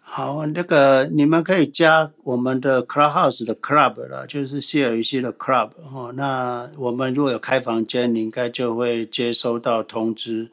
[0.02, 6.12] 好，那个你们可以加我们的 Clubhouse 的 Club 了，就是 CLEC 的 Club 哦。
[6.16, 10.50] 那我们如果有开房间，你应该就会接收到通知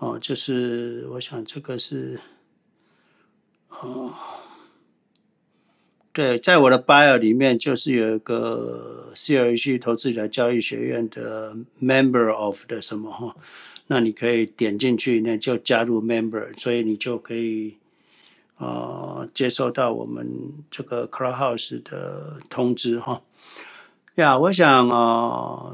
[0.00, 0.18] 哦。
[0.20, 2.20] 就是我想这个是
[3.68, 4.12] 哦，
[6.12, 13.36] 对，在我的 Bio 里面就是有一个 CLG 投资理财交易学院的 Member of 的什么哈，
[13.86, 17.76] 那你可以点进去，那就加入 Member，所以你就可以。
[18.62, 23.22] 呃，接收到我们这个 Clubhouse 的通知哈
[24.16, 25.72] 呀，我想啊、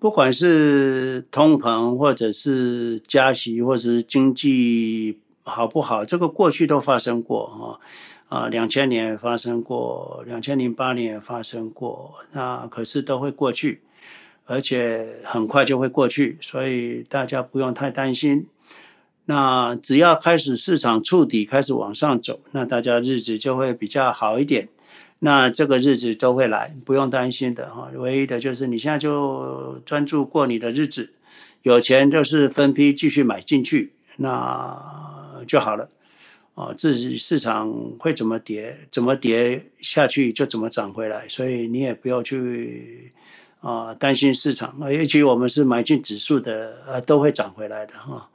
[0.00, 7.80] 不管是通膨，或者是加息，或者是经济好不好，这个过去都发生过哈
[8.28, 13.80] 啊，两千年发生过，两千零八年发生过，那可是都会过去，
[14.44, 18.46] 而且很快就会过去，所以大家不用太担心。
[19.24, 24.68] 那只要开始市场触底，开始往上走，那大家日子就会比较好一点。
[25.20, 27.90] 那这个日子都会来，不用担心的哈。
[27.94, 31.10] 唯一的就是你现在就专注过你的日子，
[31.62, 35.88] 有钱就是分批继续买进去，那就好了。
[36.58, 43.12] 啊，自己市场会怎么跌，怎么跌下去就怎么涨回来，所以你也不要去
[43.60, 44.90] 啊担心市场啊。
[44.90, 48.28] 尤其我们是买进指数的，呃，都会涨回来的哈。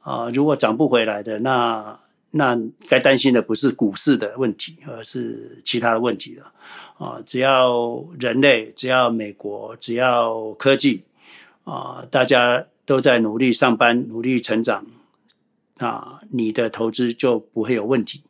[0.00, 2.00] 啊，如果涨不回来的，那
[2.32, 6.52] 那该担心的不是股市的问题，而是其他的问题了。
[6.98, 11.04] 啊，只要人类，只要美国，只要科技，
[11.62, 14.84] 啊，大家都在努力上班，努力成长，
[15.76, 18.22] 啊，你的投资就不会有问题。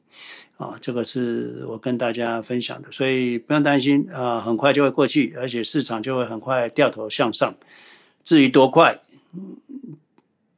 [0.57, 7.55] 啊，这个是我跟大家分享的，所以不用担心，啊，很快就会过去，而且市场就会很快掉头向上。
[8.25, 9.01] 至于多快，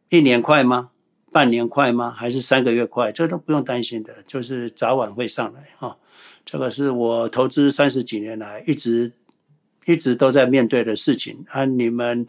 [0.08, 0.90] 一年快吗？
[1.30, 2.10] 半年快吗？
[2.10, 3.12] 还是三个月快？
[3.12, 5.98] 这都不用担心的，就是早晚会上来啊。
[6.46, 9.12] 这个是我投资三十几年来一直
[9.84, 11.66] 一直都在面对的事情啊。
[11.66, 12.24] 你们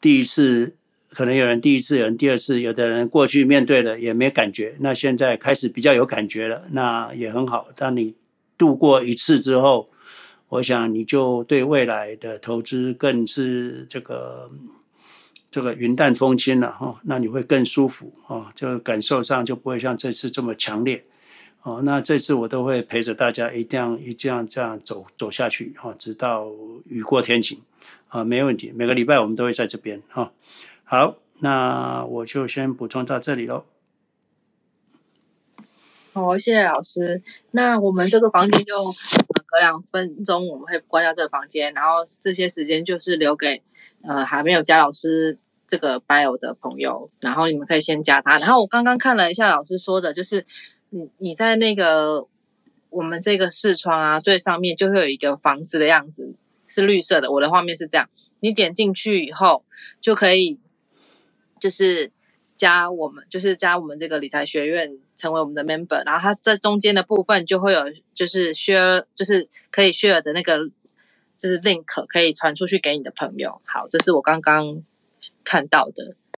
[0.00, 0.74] 第一次
[1.16, 7.68] 可能有人第一次，有人第二次，有的人过去面对了也没感觉，那现在开始比较有感觉了，那也很好。
[7.74, 8.14] 当你
[8.58, 9.88] 度过一次之后，
[10.50, 14.50] 我想你就对未来的投资更是这个。
[15.48, 21.02] 这个云淡风轻了哈，那你会更舒服啊，这个感受上就不会像这次这么强烈
[21.62, 21.80] 哦。
[21.82, 26.52] 那这次我都会陪着大家，一定要一定要这样走走下去哈，直到
[26.84, 27.58] 雨过天晴
[28.08, 28.70] 啊，没问题。
[28.76, 30.30] 每个礼拜我们都会在这边哈。
[30.88, 33.64] 好，那我就先补充到这里喽。
[36.12, 37.20] 好，谢谢老师。
[37.50, 38.84] 那我们这个房间就
[39.46, 43.62] 隔两分钟我们会关掉这个房间，然后这些时间就是留给
[44.02, 45.38] 呃还没有加老师。
[45.68, 48.38] 这个 bio 的朋友，然后你们可以先加他。
[48.38, 50.46] 然后我刚刚看了一下老师说的，就是
[50.90, 52.28] 你你在那个
[52.88, 56.36] 我们这个视窗啊最上面就会有一个房子的样子，
[56.68, 57.32] 是绿色的。
[57.32, 58.08] 我的画面是这样，
[58.38, 59.64] 你点进去以后
[60.00, 60.60] 就可以
[61.66, 62.12] 就是
[62.56, 66.04] 加我们，就是加我们这个理财学院成为我们的 member。
[66.06, 67.82] 然后它在中间的部分就会有
[68.14, 70.58] 就是 share，就是可以 share 的那个
[71.36, 73.60] 就是 link 可以传出去给你的朋友。
[73.64, 74.84] 好，这是我刚刚。
[75.48, 76.16] 看到的，